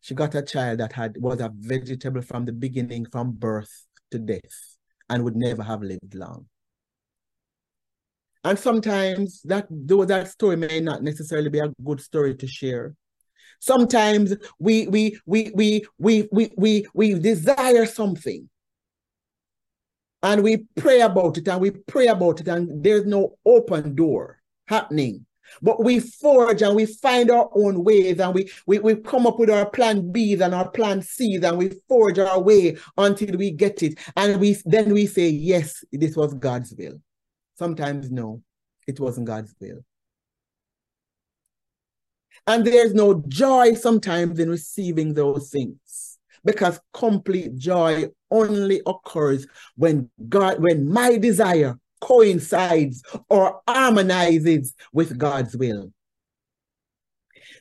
She 0.01 0.15
got 0.15 0.35
a 0.35 0.43
child 0.43 0.81
that 0.81 0.93
had 0.93 1.17
was 1.17 1.41
a 1.41 1.51
vegetable 1.55 2.23
from 2.23 2.45
the 2.45 2.53
beginning, 2.53 3.07
from 3.07 3.31
birth 3.33 3.87
to 4.11 4.19
death, 4.19 4.77
and 5.09 5.23
would 5.23 5.37
never 5.37 5.62
have 5.62 5.83
lived 5.83 6.15
long. 6.15 6.47
And 8.45 8.59
sometimes 8.59 9.41
that 9.43 9.69
though 9.71 10.05
that 10.05 10.29
story 10.29 10.57
may 10.57 10.81
not 10.81 11.05
necessarily 11.05 11.49
be 11.49 11.61
a 11.61 11.73
good 11.85 12.01
story 12.01 12.35
to 12.35 12.47
share. 12.49 12.95
Sometimes 13.61 14.35
we 14.59 14.88
we 14.88 15.21
we 15.25 15.53
we 15.55 15.87
we 15.99 16.29
we 16.33 16.51
we, 16.57 16.87
we 16.93 17.15
desire 17.15 17.87
something 17.87 18.49
and 20.22 20.42
we 20.42 20.64
pray 20.76 21.00
about 21.00 21.37
it 21.38 21.48
and 21.48 21.61
we 21.61 21.70
pray 21.70 22.06
about 22.06 22.40
it 22.40 22.48
and 22.48 22.82
there's 22.82 23.06
no 23.06 23.37
open 23.44 23.94
door 23.94 24.40
happening 24.66 25.26
but 25.61 25.82
we 25.82 26.00
forge 26.00 26.62
and 26.62 26.74
we 26.74 26.87
find 26.87 27.30
our 27.30 27.50
own 27.54 27.85
ways 27.85 28.20
and 28.20 28.35
we, 28.35 28.50
we, 28.66 28.78
we 28.78 28.94
come 28.96 29.26
up 29.26 29.38
with 29.38 29.50
our 29.50 29.68
plan 29.68 30.11
B's 30.11 30.40
and 30.40 30.54
our 30.54 30.70
plan 30.70 31.02
C's 31.02 31.42
and 31.42 31.58
we 31.58 31.70
forge 31.88 32.18
our 32.18 32.40
way 32.40 32.76
until 32.96 33.37
we 33.37 33.50
get 33.50 33.82
it. 33.82 33.98
And 34.16 34.40
we 34.40 34.56
then 34.64 34.94
we 34.94 35.06
say, 35.06 35.28
yes, 35.28 35.85
this 35.92 36.16
was 36.16 36.32
God's 36.35 36.74
will. 36.74 37.00
Sometimes 37.58 38.11
no, 38.11 38.42
it 38.87 38.98
wasn't 38.98 39.26
God's 39.26 39.54
will. 39.61 39.85
And 42.46 42.64
there's 42.64 42.94
no 42.94 43.22
joy 43.28 43.74
sometimes 43.74 44.38
in 44.38 44.50
receiving 44.50 45.14
those 45.14 45.50
things 45.50 45.76
because 46.44 46.81
complete 46.92 47.57
joy 47.57 48.07
only 48.31 48.81
occurs 48.87 49.46
when 49.76 50.11
God, 50.28 50.62
when 50.62 50.88
my 50.88 51.18
desire 51.18 51.78
coincides 52.00 53.02
or 53.28 53.61
harmonizes 53.68 54.74
with 54.92 55.16
God's 55.16 55.57
will. 55.57 55.92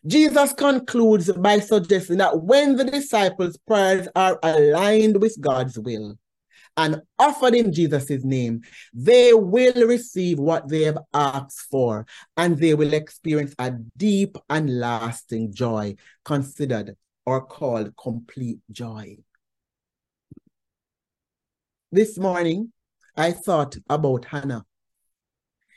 Jesus 0.06 0.52
concludes 0.54 1.32
by 1.32 1.60
suggesting 1.60 2.17
that 2.17 2.41
when 2.41 2.76
the 2.76 2.86
disciples' 2.86 3.58
prayers 3.67 4.08
are 4.15 4.39
aligned 4.41 5.22
with 5.22 5.39
God's 5.39 5.78
will 5.78 6.17
and 6.76 7.02
offered 7.20 7.54
in 7.54 7.72
Jesus' 7.72 8.24
name, 8.24 8.62
they 8.94 9.34
will 9.34 9.88
receive 9.88 10.39
what 10.39 10.67
they 10.70 10.84
have 10.84 10.98
asked 11.13 11.67
for 11.70 12.08
and 12.36 12.58
they 12.58 12.74
will 12.74 12.94
experience 12.94 13.54
a 13.60 13.72
deep 13.98 14.38
and 14.50 14.80
lasting 14.80 15.54
joy 15.54 15.96
considered 16.26 16.96
are 17.26 17.42
called 17.42 17.96
complete 17.98 18.60
joy. 18.72 19.18
This 21.92 22.18
morning, 22.18 22.72
I 23.16 23.32
thought 23.32 23.76
about 23.90 24.26
Hannah. 24.26 24.66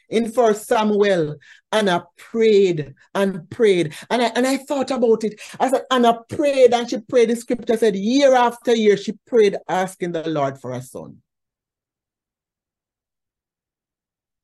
In 0.08 0.30
First 0.30 0.66
Samuel, 0.66 1.36
Anna 1.72 2.04
prayed 2.16 2.94
and 3.14 3.48
prayed. 3.50 3.94
And 4.10 4.22
I, 4.22 4.26
and 4.26 4.46
I 4.46 4.58
thought 4.58 4.90
about 4.90 5.24
it. 5.24 5.40
I 5.58 5.70
said, 5.70 5.82
Anna 5.90 6.20
prayed 6.28 6.72
and 6.72 6.88
she 6.88 7.00
prayed. 7.00 7.30
The 7.30 7.36
scripture 7.36 7.76
said, 7.76 7.96
year 7.96 8.34
after 8.34 8.74
year, 8.74 8.96
she 8.96 9.14
prayed 9.26 9.56
asking 9.68 10.12
the 10.12 10.28
Lord 10.28 10.60
for 10.60 10.72
a 10.72 10.82
son. 10.82 11.18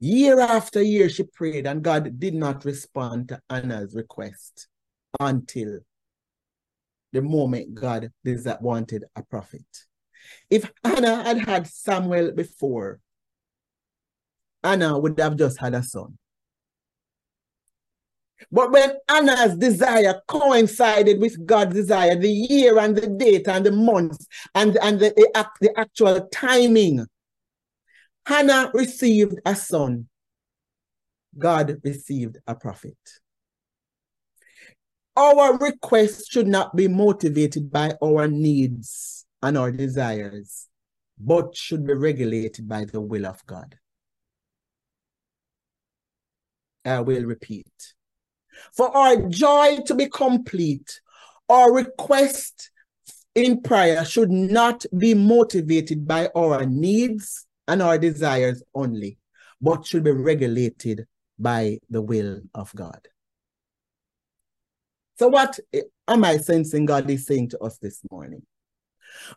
Year 0.03 0.41
after 0.41 0.83
year, 0.83 1.11
she 1.11 1.25
prayed, 1.25 1.67
and 1.67 1.83
God 1.83 2.19
did 2.19 2.33
not 2.33 2.65
respond 2.65 3.29
to 3.29 3.41
Anna's 3.51 3.95
request 3.95 4.67
until 5.21 5.81
the 7.13 7.23
moment 7.23 7.75
God 7.75 8.11
wanted 8.61 9.05
a 9.17 9.23
prophet. 9.23 9.67
If 10.49 10.71
Anna 10.85 11.23
had 11.23 11.39
had 11.39 11.67
Samuel 11.67 12.33
before, 12.33 13.01
Anna 14.63 14.99
would 14.99 15.19
have 15.19 15.37
just 15.37 15.59
had 15.59 15.75
a 15.75 15.83
son. 15.83 16.19
But 18.51 18.73
when 18.73 18.93
Anna's 19.09 19.57
desire 19.57 20.21
coincided 20.27 21.21
with 21.21 21.45
God's 21.47 21.75
desire, 21.75 22.17
the 22.17 22.31
year 22.31 22.79
and 22.79 22.97
the 22.97 23.07
date 23.07 23.49
and 23.49 23.65
the 23.65 23.73
months 23.73 24.27
and, 24.55 24.77
and 24.83 24.99
the, 24.99 25.13
the, 25.17 25.49
the 25.61 25.79
actual 25.79 26.27
timing, 26.33 27.07
Hannah 28.27 28.71
received 28.75 29.41
a 29.45 29.55
son. 29.55 30.09
God 31.39 31.81
received 31.85 32.39
a 32.47 32.55
prophet. 32.55 32.97
Our 35.17 35.59
requests 35.59 36.29
should 36.29 36.47
not 36.47 36.77
be 36.77 36.89
motivated 36.89 37.71
by 37.71 37.95
our 38.03 38.29
needs 38.29 39.27
and 39.43 39.59
our 39.59 39.71
desires, 39.71 40.69
but 41.19 41.57
should 41.57 41.87
be 41.87 41.95
regulated 41.95 42.69
by 42.69 42.85
the 42.85 43.01
will 43.01 43.27
of 43.27 43.45
God. 43.47 43.77
I 46.85 47.01
will 47.01 47.25
repeat. 47.25 47.95
For 48.73 48.95
our 48.97 49.29
joy 49.29 49.79
to 49.87 49.95
be 49.95 50.09
complete, 50.09 51.01
our 51.49 51.73
request 51.73 52.71
in 53.35 53.61
prayer 53.63 54.05
should 54.05 54.31
not 54.31 54.85
be 54.97 55.15
motivated 55.15 56.07
by 56.07 56.29
our 56.35 56.65
needs 56.67 57.47
and 57.69 57.83
our 57.83 57.99
desires 57.99 58.63
only, 58.75 59.19
but 59.61 59.87
should 59.87 60.05
be 60.05 60.11
regulated 60.11 61.07
by 61.39 61.79
the 61.89 62.03
will 62.03 62.41
of 62.55 62.75
God. 62.75 63.09
So, 65.21 65.29
what 65.29 65.61
am 66.09 66.25
I 66.25 66.39
sensing 66.39 66.87
God 66.87 67.11
is 67.11 67.27
saying 67.27 67.51
to 67.51 67.59
us 67.59 67.77
this 67.77 68.01
morning? 68.11 68.41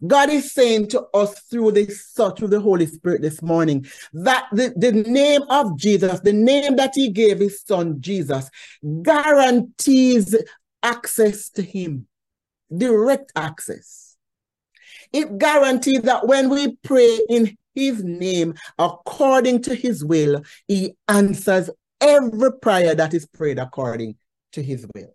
God 0.08 0.30
is 0.30 0.54
saying 0.54 0.88
to 0.92 1.08
us 1.14 1.38
through 1.42 1.74
this, 1.74 2.14
through 2.16 2.48
the 2.48 2.62
Holy 2.62 2.86
Spirit 2.86 3.22
this 3.22 3.42
morning, 3.42 3.86
that 4.14 4.48
the, 4.54 4.74
the 4.78 4.94
name 4.94 5.42
of 5.50 5.78
Jesus, 5.78 6.22
the 6.22 6.32
name 6.32 6.78
that 6.78 6.94
He 6.96 7.10
gave 7.10 7.40
His 7.40 7.62
Son 7.64 8.00
Jesus, 8.00 8.50
guarantees 9.02 10.34
access 10.84 11.50
to 11.50 11.62
Him, 11.62 12.08
direct 12.74 13.34
access. 13.36 14.16
It 15.12 15.38
guarantees 15.38 16.04
that 16.04 16.26
when 16.26 16.50
we 16.50 16.78
pray 16.78 17.20
in 17.28 17.58
His 17.76 18.02
name, 18.02 18.54
according 18.80 19.64
to 19.64 19.76
His 19.76 20.06
will, 20.06 20.44
He 20.66 20.96
answers 21.10 21.70
every 22.00 22.54
prayer 22.62 22.96
that 22.96 23.14
is 23.14 23.26
prayed 23.26 23.60
according 23.60 24.16
to 24.54 24.64
His 24.64 24.88
will. 24.96 25.14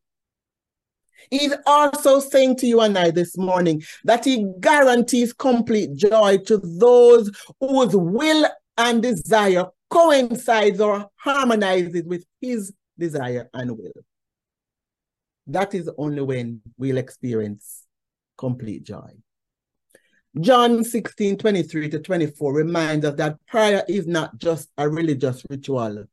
He's 1.31 1.55
also 1.67 2.21
saying 2.21 2.57
to 2.57 2.67
you 2.67 2.81
and 2.81 2.97
I 2.97 3.11
this 3.11 3.37
morning 3.37 3.83
that 4.05 4.25
he 4.25 4.51
guarantees 4.61 5.33
complete 5.33 5.95
joy 5.95 6.39
to 6.47 6.59
those 6.59 7.31
whose 7.61 7.95
will 7.95 8.47
and 8.77 9.03
desire 9.03 9.67
coincides 9.91 10.81
or 10.81 11.09
harmonizes 11.17 12.05
with 12.05 12.25
his 12.41 12.73
desire 12.99 13.49
and 13.55 13.73
will. 13.73 13.93
That 15.47 15.75
is 15.75 15.91
only 15.97 16.23
when 16.23 16.61
we'll 16.77 16.99
experience 16.99 17.85
complete 18.37 18.85
joy. 18.85 19.11
John 20.41 20.85
16, 20.85 21.39
23 21.39 21.89
to 21.89 21.99
24 21.99 22.53
reminds 22.53 23.05
us 23.05 23.17
that 23.17 23.39
prayer 23.47 23.83
is 23.89 24.07
not 24.07 24.39
just 24.39 24.69
a 24.77 24.89
religious 24.89 25.43
ritual, 25.49 26.05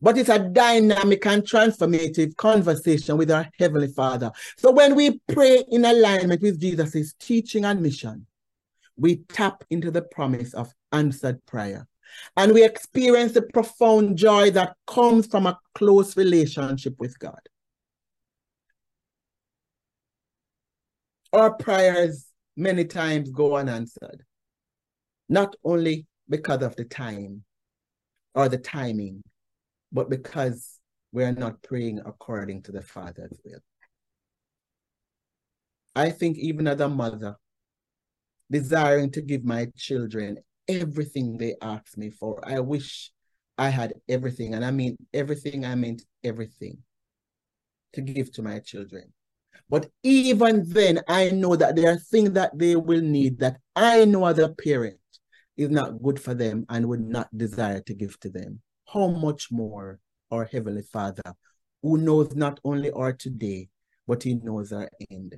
but 0.00 0.18
it's 0.18 0.28
a 0.28 0.38
dynamic 0.38 1.26
and 1.26 1.42
transformative 1.42 2.36
conversation 2.36 3.16
with 3.16 3.30
our 3.30 3.48
Heavenly 3.58 3.88
Father. 3.88 4.30
So 4.56 4.70
when 4.70 4.94
we 4.94 5.20
pray 5.28 5.64
in 5.68 5.84
alignment 5.84 6.42
with 6.42 6.60
Jesus' 6.60 7.14
teaching 7.18 7.64
and 7.64 7.80
mission, 7.80 8.26
we 8.96 9.16
tap 9.28 9.64
into 9.70 9.90
the 9.90 10.02
promise 10.02 10.54
of 10.54 10.72
answered 10.92 11.44
prayer. 11.46 11.86
And 12.36 12.52
we 12.52 12.64
experience 12.64 13.32
the 13.32 13.42
profound 13.42 14.16
joy 14.16 14.50
that 14.52 14.76
comes 14.86 15.26
from 15.26 15.46
a 15.46 15.58
close 15.74 16.16
relationship 16.16 16.94
with 16.98 17.18
God. 17.18 17.40
Our 21.32 21.54
prayers 21.54 22.26
many 22.56 22.84
times 22.84 23.30
go 23.30 23.56
unanswered, 23.56 24.22
not 25.28 25.56
only 25.64 26.06
because 26.28 26.62
of 26.62 26.76
the 26.76 26.84
time 26.84 27.42
or 28.34 28.48
the 28.48 28.58
timing, 28.58 29.22
but 29.94 30.10
because 30.10 30.80
we 31.12 31.22
are 31.22 31.32
not 31.32 31.62
praying 31.62 32.00
according 32.04 32.60
to 32.62 32.72
the 32.72 32.82
Father's 32.82 33.38
will. 33.44 33.60
I 35.94 36.10
think 36.10 36.36
even 36.38 36.66
as 36.66 36.80
a 36.80 36.88
mother, 36.88 37.36
desiring 38.50 39.12
to 39.12 39.22
give 39.22 39.44
my 39.44 39.68
children 39.76 40.38
everything 40.66 41.38
they 41.38 41.54
ask 41.62 41.96
me 41.96 42.10
for, 42.10 42.40
I 42.44 42.58
wish 42.58 43.12
I 43.56 43.68
had 43.68 43.94
everything. 44.08 44.54
And 44.54 44.64
I 44.64 44.72
mean 44.72 44.96
everything, 45.14 45.64
I 45.64 45.76
meant 45.76 46.02
everything 46.24 46.78
to 47.92 48.00
give 48.00 48.32
to 48.32 48.42
my 48.42 48.58
children. 48.58 49.12
But 49.70 49.88
even 50.02 50.68
then, 50.68 51.00
I 51.06 51.30
know 51.30 51.54
that 51.54 51.76
there 51.76 51.92
are 51.92 51.98
things 51.98 52.32
that 52.32 52.58
they 52.58 52.74
will 52.74 53.00
need 53.00 53.38
that 53.38 53.58
I 53.76 54.04
know 54.04 54.26
as 54.26 54.40
a 54.40 54.48
parent 54.48 54.98
is 55.56 55.70
not 55.70 56.02
good 56.02 56.20
for 56.20 56.34
them 56.34 56.66
and 56.68 56.88
would 56.88 57.06
not 57.06 57.28
desire 57.38 57.80
to 57.82 57.94
give 57.94 58.18
to 58.18 58.30
them 58.30 58.60
how 58.94 59.08
much 59.08 59.50
more 59.50 59.98
our 60.30 60.44
Heavenly 60.44 60.82
Father, 60.82 61.34
who 61.82 61.98
knows 61.98 62.34
not 62.34 62.60
only 62.64 62.90
our 62.92 63.12
today, 63.12 63.68
but 64.06 64.22
He 64.22 64.34
knows 64.34 64.72
our 64.72 64.88
end. 65.10 65.34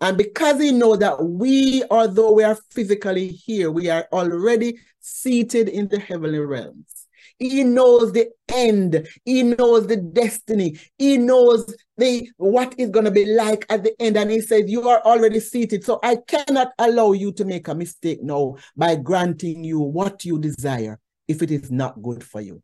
And 0.00 0.16
because 0.16 0.60
He 0.60 0.72
knows 0.72 1.00
that 1.00 1.22
we, 1.22 1.82
although 1.90 2.32
we 2.32 2.44
are 2.44 2.56
physically 2.70 3.28
here, 3.28 3.70
we 3.70 3.90
are 3.90 4.06
already 4.12 4.78
seated 5.00 5.68
in 5.68 5.88
the 5.88 5.98
heavenly 5.98 6.38
realms. 6.38 7.06
He 7.38 7.64
knows 7.64 8.12
the 8.12 8.28
end. 8.48 9.06
He 9.24 9.42
knows 9.42 9.86
the 9.86 9.98
destiny. 9.98 10.78
He 10.96 11.18
knows 11.18 11.74
the 11.98 12.30
what 12.38 12.74
is 12.78 12.88
going 12.88 13.04
to 13.04 13.10
be 13.10 13.26
like 13.26 13.66
at 13.68 13.84
the 13.84 14.00
end. 14.00 14.16
And 14.16 14.30
he 14.30 14.40
says, 14.40 14.70
You 14.70 14.88
are 14.88 15.02
already 15.02 15.40
seated. 15.40 15.84
So 15.84 16.00
I 16.02 16.16
cannot 16.16 16.68
allow 16.78 17.12
you 17.12 17.32
to 17.32 17.44
make 17.44 17.68
a 17.68 17.74
mistake 17.74 18.22
now 18.22 18.56
by 18.74 18.96
granting 18.96 19.64
you 19.64 19.80
what 19.80 20.24
you 20.24 20.38
desire 20.38 20.98
if 21.28 21.42
it 21.42 21.50
is 21.50 21.70
not 21.70 22.02
good 22.02 22.22
for 22.22 22.40
you. 22.40 22.62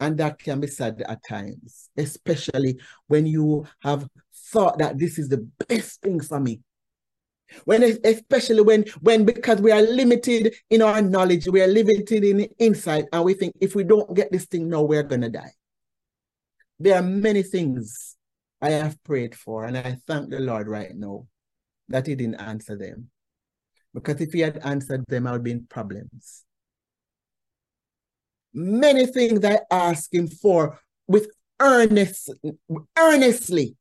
And 0.00 0.18
that 0.18 0.38
can 0.38 0.60
be 0.60 0.66
sad 0.66 1.00
at 1.06 1.22
times, 1.26 1.88
especially 1.96 2.80
when 3.06 3.24
you 3.24 3.66
have 3.80 4.08
thought 4.34 4.78
that 4.78 4.98
this 4.98 5.18
is 5.18 5.28
the 5.28 5.48
best 5.68 6.02
thing 6.02 6.20
for 6.20 6.40
me. 6.40 6.60
When 7.66 7.82
especially 7.82 8.62
when 8.62 8.84
when 9.00 9.24
because 9.24 9.60
we 9.60 9.70
are 9.70 9.82
limited 9.82 10.54
in 10.70 10.82
our 10.82 11.02
knowledge, 11.02 11.46
we 11.46 11.62
are 11.62 11.66
limited 11.66 12.24
in 12.24 12.40
insight, 12.58 13.04
and 13.12 13.24
we 13.24 13.34
think 13.34 13.54
if 13.60 13.74
we 13.74 13.84
don't 13.84 14.12
get 14.14 14.32
this 14.32 14.46
thing 14.46 14.68
now, 14.68 14.82
we're 14.82 15.02
gonna 15.02 15.28
die. 15.28 15.52
There 16.80 16.96
are 16.96 17.02
many 17.02 17.42
things 17.42 18.16
I 18.60 18.70
have 18.70 19.02
prayed 19.04 19.34
for, 19.34 19.66
and 19.66 19.76
I 19.76 19.98
thank 20.06 20.30
the 20.30 20.40
Lord 20.40 20.66
right 20.66 20.96
now 20.96 21.26
that 21.88 22.06
He 22.06 22.14
didn't 22.14 22.40
answer 22.40 22.76
them. 22.76 23.10
Because 23.92 24.20
if 24.20 24.32
He 24.32 24.40
had 24.40 24.58
answered 24.64 25.04
them, 25.06 25.26
I 25.26 25.32
would 25.32 25.44
be 25.44 25.52
in 25.52 25.66
problems 25.66 26.44
many 28.54 29.06
things 29.06 29.44
I 29.44 29.60
ask 29.70 30.12
him 30.12 30.26
for 30.28 30.78
with 31.06 31.30
earnest, 31.60 32.34
earnestly 32.98 33.76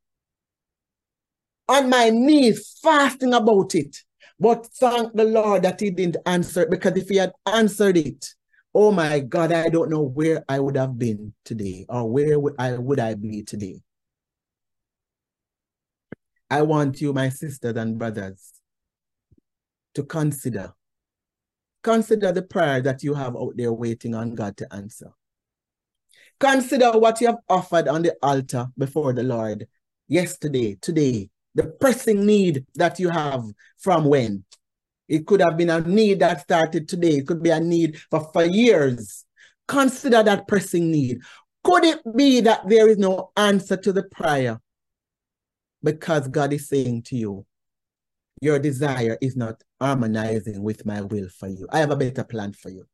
on 1.68 1.90
my 1.90 2.10
knees, 2.10 2.80
fasting 2.82 3.34
about 3.34 3.76
it. 3.76 3.98
But 4.40 4.66
thank 4.66 5.14
the 5.14 5.24
Lord 5.24 5.64
that 5.64 5.80
he 5.80 5.92
didn't 5.92 6.18
answer 6.26 6.62
it 6.64 6.72
because 6.72 6.98
if 6.98 7.10
he 7.10 7.18
had 7.18 7.32
answered 7.46 7.98
it, 7.98 8.26
oh 8.74 8.92
my 8.92 9.20
God, 9.20 9.52
I 9.52 9.70
don't 9.70 9.90
know 9.90 10.02
where 10.02 10.44
I 10.50 10.60
would 10.60 10.76
have 10.78 10.98
been 10.98 11.34
today 11.46 11.86
or 11.88 12.10
where 12.10 12.40
would 12.40 12.56
I 12.58 12.78
would 12.78 13.00
I 13.00 13.14
be 13.14 13.44
today. 13.44 13.82
I 16.50 16.64
want 16.64 17.00
you, 17.00 17.14
my 17.14 17.30
sisters 17.30 17.78
and 17.78 17.98
brothers, 17.98 18.52
to 19.94 20.04
consider 20.04 20.74
Consider 21.84 22.32
the 22.32 22.44
prayer 22.44 22.82
that 22.82 23.04
you 23.04 23.14
have 23.14 23.36
out 23.36 23.54
there 23.56 23.74
waiting 23.74 24.14
on 24.14 24.36
God 24.36 24.58
to 24.58 24.74
answer. 24.74 25.12
Consider 26.40 26.92
what 26.92 27.22
you 27.22 27.28
have 27.28 27.40
offered 27.50 27.88
on 27.88 28.02
the 28.02 28.16
altar 28.22 28.68
before 28.78 29.14
the 29.14 29.24
Lord 29.24 29.68
yesterday, 30.08 30.78
today, 30.82 31.30
the 31.56 31.64
pressing 31.64 32.26
need 32.26 32.66
that 32.76 33.00
you 33.00 33.10
have 33.10 33.44
from 33.78 34.06
when. 34.06 34.44
It 35.08 35.28
could 35.28 35.42
have 35.42 35.58
been 35.58 35.70
a 35.70 35.82
need 35.82 36.20
that 36.20 36.42
started 36.42 36.88
today. 36.88 37.18
It 37.18 37.28
could 37.28 37.44
be 37.44 37.50
a 37.50 37.60
need 37.60 38.00
for, 38.10 38.30
for 38.32 38.44
years. 38.44 39.26
Consider 39.68 40.24
that 40.24 40.48
pressing 40.48 40.92
need. 40.92 41.20
Could 41.64 41.84
it 41.84 42.00
be 42.16 42.42
that 42.42 42.68
there 42.68 42.90
is 42.90 42.98
no 42.98 43.32
answer 43.38 43.78
to 43.78 43.94
the 43.94 44.04
prayer 44.04 44.60
because 45.84 46.28
God 46.28 46.54
is 46.54 46.68
saying 46.68 47.04
to 47.04 47.16
you, 47.16 47.46
your 48.42 48.60
desire 48.60 49.18
is 49.22 49.38
not 49.38 49.64
harmonizing 49.80 50.62
with 50.64 50.86
my 50.86 51.02
will 51.02 51.30
for 51.30 51.48
you. 51.48 51.68
I 51.72 51.80
have 51.80 51.92
a 51.92 51.96
better 51.96 52.24
plan 52.24 52.54
for 52.54 52.70
you. 52.70 52.86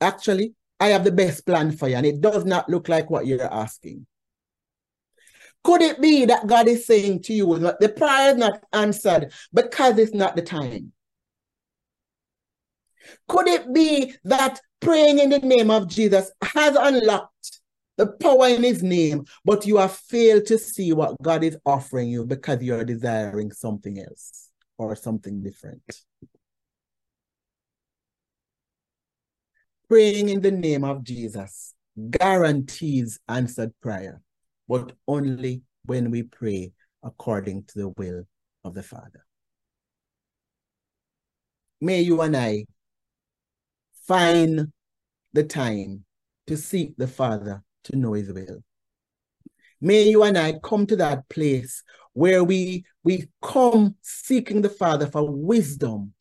Actually, 0.00 0.54
I 0.78 0.88
have 0.88 1.04
the 1.04 1.12
best 1.12 1.44
plan 1.44 1.72
for 1.72 1.88
you, 1.88 1.96
and 1.96 2.06
it 2.06 2.20
does 2.20 2.44
not 2.44 2.68
look 2.68 2.88
like 2.88 3.10
what 3.10 3.26
you're 3.26 3.52
asking. 3.52 4.06
Could 5.64 5.82
it 5.82 6.00
be 6.00 6.24
that 6.26 6.46
God 6.46 6.68
is 6.68 6.86
saying 6.86 7.22
to 7.24 7.34
you 7.34 7.58
the 7.58 7.92
prayer 7.94 8.30
is 8.30 8.36
not 8.36 8.62
answered 8.72 9.32
because 9.52 9.98
it's 9.98 10.14
not 10.14 10.36
the 10.36 10.42
time? 10.42 10.92
Could 13.28 13.48
it 13.48 13.72
be 13.72 14.14
that 14.24 14.60
praying 14.80 15.18
in 15.18 15.30
the 15.30 15.38
name 15.38 15.70
of 15.70 15.88
Jesus 15.88 16.30
has 16.42 16.76
unlocked 16.76 17.59
the 18.00 18.06
power 18.06 18.48
in 18.48 18.62
his 18.62 18.82
name, 18.82 19.26
but 19.44 19.66
you 19.66 19.76
have 19.76 19.92
failed 19.92 20.46
to 20.46 20.56
see 20.56 20.94
what 20.94 21.20
God 21.20 21.44
is 21.44 21.58
offering 21.66 22.08
you 22.08 22.24
because 22.24 22.62
you're 22.62 22.82
desiring 22.82 23.52
something 23.52 23.98
else 23.98 24.48
or 24.78 24.96
something 24.96 25.42
different. 25.42 25.82
Praying 29.86 30.30
in 30.30 30.40
the 30.40 30.50
name 30.50 30.82
of 30.82 31.04
Jesus 31.04 31.74
guarantees 32.08 33.20
answered 33.28 33.74
prayer, 33.82 34.22
but 34.66 34.92
only 35.06 35.60
when 35.84 36.10
we 36.10 36.22
pray 36.22 36.72
according 37.02 37.64
to 37.64 37.78
the 37.80 37.88
will 37.98 38.22
of 38.64 38.72
the 38.72 38.82
Father. 38.82 39.26
May 41.82 42.00
you 42.00 42.22
and 42.22 42.34
I 42.34 42.64
find 44.06 44.72
the 45.34 45.44
time 45.44 46.04
to 46.46 46.56
seek 46.56 46.96
the 46.96 47.06
Father 47.06 47.62
to 47.84 47.96
know 47.96 48.12
his 48.12 48.32
will. 48.32 48.62
May 49.80 50.10
you 50.10 50.22
and 50.22 50.36
I 50.36 50.58
come 50.62 50.86
to 50.86 50.96
that 50.96 51.28
place 51.28 51.82
where 52.12 52.44
we, 52.44 52.84
we 53.02 53.28
come 53.42 53.96
seeking 54.02 54.62
the 54.62 54.68
Father 54.68 55.06
for 55.06 55.30
wisdom, 55.30 56.12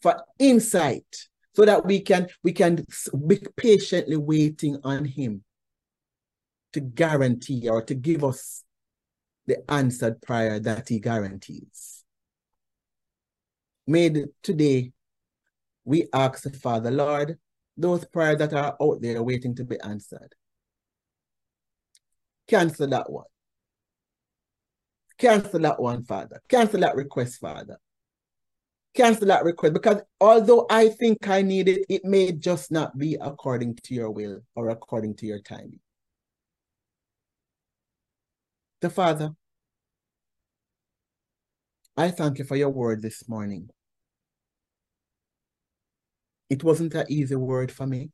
for 0.00 0.22
insight, 0.38 1.26
so 1.54 1.64
that 1.64 1.84
we 1.84 2.00
can 2.00 2.28
we 2.44 2.52
can 2.52 2.86
be 3.26 3.40
patiently 3.56 4.16
waiting 4.16 4.78
on 4.84 5.04
him 5.04 5.42
to 6.72 6.80
guarantee 6.80 7.68
or 7.68 7.82
to 7.82 7.94
give 7.94 8.22
us 8.22 8.62
the 9.46 9.58
answered 9.68 10.22
prayer 10.22 10.60
that 10.60 10.88
he 10.88 11.00
guarantees. 11.00 12.04
May 13.86 14.26
today 14.42 14.92
we 15.84 16.06
ask 16.12 16.44
the 16.44 16.50
Father, 16.50 16.92
Lord, 16.92 17.36
those 17.76 18.04
prayers 18.04 18.38
that 18.38 18.52
are 18.52 18.76
out 18.80 19.00
there 19.00 19.22
waiting 19.22 19.56
to 19.56 19.64
be 19.64 19.80
answered. 19.80 20.34
Cancel 22.50 22.88
that 22.88 23.08
one. 23.08 23.26
Cancel 25.18 25.60
that 25.60 25.80
one, 25.80 26.02
Father. 26.02 26.42
Cancel 26.48 26.80
that 26.80 26.96
request, 26.96 27.38
Father. 27.38 27.78
Cancel 28.92 29.28
that 29.28 29.44
request 29.44 29.74
because 29.74 30.02
although 30.20 30.66
I 30.68 30.88
think 30.88 31.28
I 31.28 31.42
need 31.42 31.68
it, 31.68 31.86
it 31.88 32.04
may 32.04 32.32
just 32.32 32.72
not 32.72 32.98
be 32.98 33.16
according 33.20 33.76
to 33.84 33.94
your 33.94 34.10
will 34.10 34.40
or 34.56 34.70
according 34.70 35.14
to 35.18 35.26
your 35.26 35.38
timing. 35.38 35.78
The 38.80 38.90
Father, 38.90 39.30
I 41.96 42.10
thank 42.10 42.38
you 42.40 42.44
for 42.44 42.56
your 42.56 42.70
word 42.70 43.00
this 43.00 43.28
morning. 43.28 43.70
It 46.48 46.64
wasn't 46.64 46.94
an 46.94 47.06
easy 47.08 47.36
word 47.36 47.70
for 47.70 47.86
me. 47.86 48.10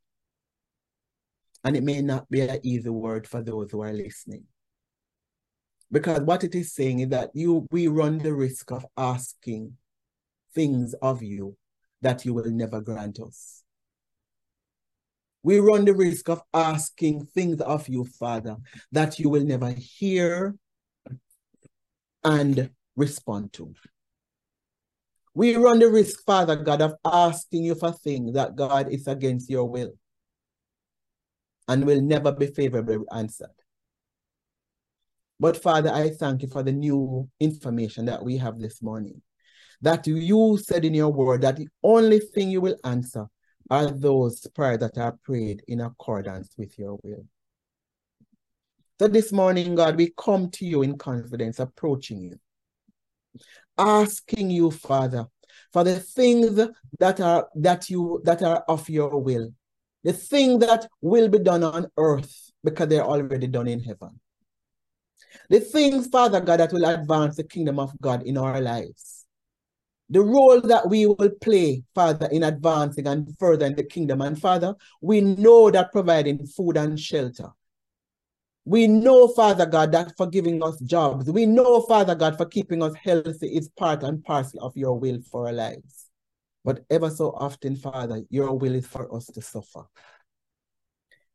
And 1.67 1.77
it 1.77 1.83
may 1.83 2.01
not 2.01 2.31
be 2.31 2.43
an 2.43 2.61
easy 2.62 2.91
word 2.91 3.27
for 3.27 3.43
those 3.43 3.73
who 3.73 3.83
are 3.83 3.93
listening. 3.93 4.45
Because 5.91 6.21
what 6.21 6.45
it 6.45 6.55
is 6.55 6.73
saying 6.73 7.01
is 7.01 7.09
that 7.09 7.31
you 7.35 7.67
we 7.73 7.89
run 7.89 8.19
the 8.19 8.33
risk 8.33 8.71
of 8.71 8.87
asking 8.97 9.73
things 10.55 10.95
of 11.03 11.25
you 11.25 11.57
that 12.03 12.25
you 12.25 12.35
will 12.35 12.49
never 12.49 12.81
grant 12.81 13.19
us. 13.19 13.64
We 15.43 15.59
run 15.59 15.85
the 15.85 15.95
risk 15.95 16.29
of 16.29 16.41
asking 16.55 17.27
things 17.27 17.61
of 17.61 17.89
you, 17.89 18.05
Father, 18.05 18.59
that 18.93 19.19
you 19.19 19.29
will 19.29 19.45
never 19.45 19.71
hear 19.71 20.55
and 22.23 22.71
respond 22.95 23.53
to. 23.55 23.75
We 25.35 25.57
run 25.57 25.81
the 25.81 25.91
risk, 25.91 26.25
Father 26.25 26.55
God, 26.55 26.81
of 26.81 26.95
asking 27.05 27.64
you 27.64 27.75
for 27.75 27.91
things 27.91 28.35
that 28.35 28.55
God 28.55 28.89
is 28.89 29.09
against 29.09 29.51
your 29.51 29.64
will 29.64 29.95
and 31.69 31.85
will 31.85 32.01
never 32.01 32.33
be 32.33 32.47
favorably 32.47 32.99
answered. 33.12 33.51
But 35.39 35.62
Father, 35.62 35.91
I 35.91 36.11
thank 36.11 36.43
you 36.43 36.49
for 36.49 36.62
the 36.62 36.73
new 36.73 37.29
information 37.41 38.07
that 38.07 38.25
we 38.25 38.39
have 38.39 38.59
this 38.59 38.83
morning. 38.83 39.21
That 39.83 40.07
you 40.07 40.59
said 40.62 40.85
in 40.85 40.95
your 40.95 41.12
word 41.12 41.43
that 41.43 41.57
the 41.57 41.69
only 41.83 42.21
thing 42.21 42.51
you 42.51 42.62
will 42.62 42.79
answer 42.85 43.27
are 43.69 43.91
those 43.91 44.47
prayers 44.55 44.79
that 44.79 44.97
are 44.97 45.19
prayed 45.23 45.62
in 45.69 45.81
accordance 45.81 46.55
with 46.57 46.79
your 46.79 46.99
will. 47.03 47.27
So 48.99 49.09
this 49.09 49.33
morning, 49.33 49.75
God, 49.75 49.97
we 49.97 50.14
come 50.17 50.51
to 50.53 50.64
you 50.64 50.83
in 50.83 50.97
confidence, 50.97 51.59
approaching 51.59 52.21
you 52.21 52.39
asking 53.79 54.51
you, 54.51 54.71
Father, 54.71 55.27
for 55.73 55.85
the 55.85 55.99
things 56.01 56.61
that 56.99 57.21
are 57.21 57.49
that 57.55 57.91
you 57.91 58.21
that 58.25 58.43
are 58.43 58.64
of 58.69 58.89
your 58.89 59.21
will, 59.21 59.53
the 60.07 60.12
thing 60.12 60.61
that 60.61 60.86
will 61.02 61.28
be 61.28 61.38
done 61.38 61.62
on 61.64 61.88
earth 61.98 62.52
because 62.64 62.88
they're 62.88 63.04
already 63.04 63.46
done 63.46 63.68
in 63.68 63.80
heaven. 63.80 64.18
The 65.50 65.61
things, 65.61 66.07
Father 66.07 66.40
God, 66.40 66.61
that 66.61 66.72
will 66.72 66.84
advance 66.84 67.36
the 67.36 67.44
kingdom 67.44 67.78
of 67.78 67.92
God 68.00 68.22
in 68.22 68.38
our 68.38 68.61
lives. 68.61 69.26
The 70.09 70.20
role 70.20 70.61
that 70.61 70.88
we 70.88 71.07
will 71.07 71.30
play, 71.40 71.82
Father, 71.94 72.28
in 72.30 72.44
advancing 72.44 73.07
and 73.07 73.36
furthering 73.38 73.74
the 73.74 73.84
kingdom. 73.84 74.22
And 74.22 74.40
Father, 74.40 74.74
we 75.00 75.20
know 75.20 75.70
that 75.70 75.92
providing 75.92 76.46
food 76.46 76.76
and 76.76 76.98
shelter 76.98 77.50
we 78.66 78.88
know, 78.88 79.28
Father 79.28 79.64
God, 79.64 79.92
that 79.92 80.16
for 80.16 80.26
giving 80.26 80.61
us 80.61 80.78
jobs, 80.80 81.30
we 81.30 81.46
know, 81.46 81.82
Father 81.82 82.16
God, 82.16 82.36
for 82.36 82.46
keeping 82.46 82.82
us 82.82 82.94
healthy 82.96 83.46
is 83.46 83.68
part 83.68 84.02
and 84.02 84.24
parcel 84.24 84.61
of 84.61 84.76
your 84.76 84.98
will 84.98 85.20
for 85.30 85.46
our 85.46 85.52
lives. 85.52 86.05
But 86.67 86.85
ever 86.91 87.11
so 87.11 87.31
often, 87.31 87.77
Father, 87.77 88.23
your 88.29 88.59
will 88.59 88.75
is 88.75 88.89
for 88.89 89.14
us 89.14 89.27
to 89.27 89.41
suffer. 89.41 89.85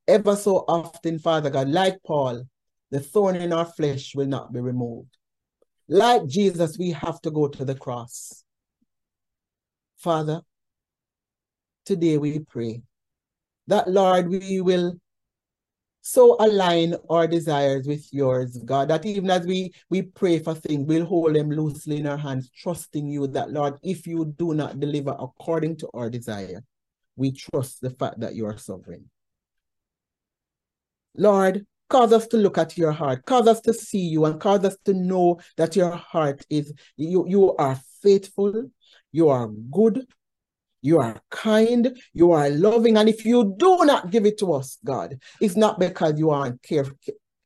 Ever 0.05 0.35
so 0.35 0.65
often, 0.67 1.19
Father 1.19 1.49
God, 1.49 1.69
like 1.69 2.03
Paul, 2.05 2.43
the 2.91 2.99
thorn 2.99 3.37
in 3.37 3.53
our 3.53 3.63
flesh 3.63 4.13
will 4.13 4.27
not 4.27 4.51
be 4.51 4.59
removed. 4.59 5.17
Like 5.87 6.27
Jesus, 6.27 6.77
we 6.77 6.91
have 6.91 7.21
to 7.21 7.31
go 7.31 7.47
to 7.47 7.63
the 7.63 7.75
cross. 7.75 8.43
Father, 9.95 10.41
today 11.85 12.17
we 12.17 12.39
pray 12.39 12.81
that, 13.67 13.89
Lord, 13.89 14.27
we 14.27 14.59
will 14.59 14.99
so 16.01 16.35
align 16.39 16.95
our 17.09 17.27
desires 17.27 17.87
with 17.87 18.11
yours, 18.11 18.57
God, 18.65 18.89
that 18.89 19.05
even 19.05 19.29
as 19.29 19.45
we, 19.45 19.71
we 19.89 20.01
pray 20.01 20.39
for 20.39 20.55
things, 20.55 20.87
we'll 20.87 21.05
hold 21.05 21.35
them 21.35 21.51
loosely 21.51 21.97
in 21.97 22.07
our 22.07 22.17
hands, 22.17 22.49
trusting 22.49 23.07
you 23.07 23.27
that, 23.27 23.51
Lord, 23.51 23.77
if 23.83 24.07
you 24.07 24.33
do 24.37 24.53
not 24.53 24.79
deliver 24.79 25.15
according 25.19 25.77
to 25.77 25.89
our 25.93 26.09
desire, 26.09 26.63
we 27.15 27.31
trust 27.31 27.81
the 27.81 27.91
fact 27.91 28.19
that 28.21 28.33
you 28.33 28.47
are 28.47 28.57
sovereign. 28.57 29.09
Lord, 31.15 31.65
cause 31.87 32.13
us 32.13 32.25
to 32.27 32.37
look 32.37 32.57
at 32.57 32.77
your 32.77 32.91
heart, 32.91 33.25
cause 33.25 33.47
us 33.47 33.61
to 33.61 33.73
see 33.73 33.99
you, 33.99 34.25
and 34.25 34.39
cause 34.39 34.65
us 34.65 34.77
to 34.85 34.93
know 34.93 35.39
that 35.57 35.75
your 35.75 35.91
heart 35.91 36.43
is, 36.49 36.73
you, 36.97 37.27
you 37.27 37.55
are 37.57 37.79
faithful, 38.01 38.71
you 39.11 39.29
are 39.29 39.47
good, 39.69 40.07
you 40.81 40.99
are 40.99 41.21
kind, 41.29 41.97
you 42.13 42.31
are 42.31 42.49
loving. 42.49 42.97
And 42.97 43.07
if 43.07 43.25
you 43.25 43.55
do 43.57 43.85
not 43.85 44.09
give 44.09 44.25
it 44.25 44.39
to 44.39 44.53
us, 44.53 44.77
God, 44.83 45.19
it's 45.39 45.55
not 45.55 45.79
because 45.79 46.17
you 46.17 46.31
aren't 46.31 46.61
care, 46.63 46.85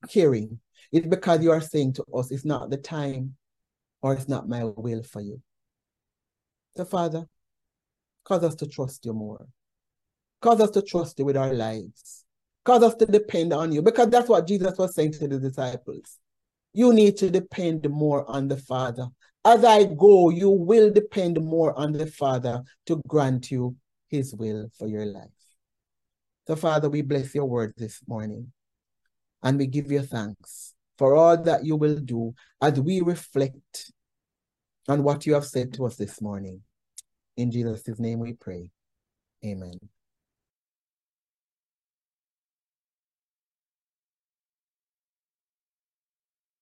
caring. 0.10 0.60
It's 0.92 1.08
because 1.08 1.44
you 1.44 1.52
are 1.52 1.62
saying 1.62 1.94
to 1.94 2.06
us, 2.14 2.32
it's 2.32 2.46
not 2.46 2.70
the 2.70 2.78
time 2.78 3.36
or 4.02 4.14
it's 4.14 4.30
not 4.30 4.48
my 4.48 4.64
will 4.64 5.04
for 5.04 5.22
you. 5.22 5.42
So, 6.78 6.86
Father, 6.86 7.28
cause 8.24 8.44
us 8.44 8.56
to 8.56 8.68
trust 8.68 9.06
you 9.06 9.14
more. 9.14 9.46
Cause 10.42 10.62
us 10.62 10.72
to 10.72 10.82
trust 10.82 11.20
you 11.20 11.26
with 11.26 11.38
our 11.38 11.54
lives. 11.54 12.24
Cause 12.64 12.84
us 12.84 12.96
to 12.96 13.06
depend 13.06 13.54
on 13.54 13.72
you 13.72 13.82
because 13.82 14.10
that's 14.10 14.30
what 14.30 14.48
Jesus 14.48 14.78
was 14.78 14.96
saying 14.96 15.14
to 15.14 15.28
the 15.28 15.40
disciples. 15.40 16.20
You 16.74 16.94
need 16.94 17.18
to 17.18 17.30
depend 17.30 17.90
more 17.90 18.30
on 18.30 18.48
the 18.48 18.58
Father 18.58 19.08
as 19.46 19.64
I 19.64 19.84
go, 19.84 20.30
you 20.30 20.50
will 20.50 20.92
depend 20.92 21.40
more 21.40 21.78
on 21.78 21.92
the 21.92 22.08
Father 22.08 22.64
to 22.88 23.02
grant 23.08 23.52
you 23.52 23.76
his 24.10 24.34
will 24.34 24.70
for 24.78 24.88
your 24.88 25.06
life. 25.06 25.30
So, 26.48 26.56
Father, 26.56 26.90
we 26.90 27.02
bless 27.04 27.34
your 27.36 27.46
word 27.46 27.74
this 27.78 28.02
morning 28.08 28.52
and 29.44 29.58
we 29.58 29.68
give 29.68 29.92
you 29.92 30.02
thanks 30.02 30.74
for 30.98 31.16
all 31.16 31.38
that 31.44 31.64
you 31.64 31.76
will 31.76 31.98
do 31.98 32.34
as 32.62 32.80
we 32.80 33.02
reflect 33.02 33.92
on 34.88 35.04
what 35.04 35.26
you 35.26 35.34
have 35.36 35.46
said 35.46 35.74
to 35.74 35.86
us 35.86 35.96
this 35.96 36.22
morning. 36.22 36.62
In 37.38 37.52
Jesus' 37.52 38.00
name 38.00 38.20
we 38.20 38.34
pray. 38.34 38.72
Amen. 39.46 39.80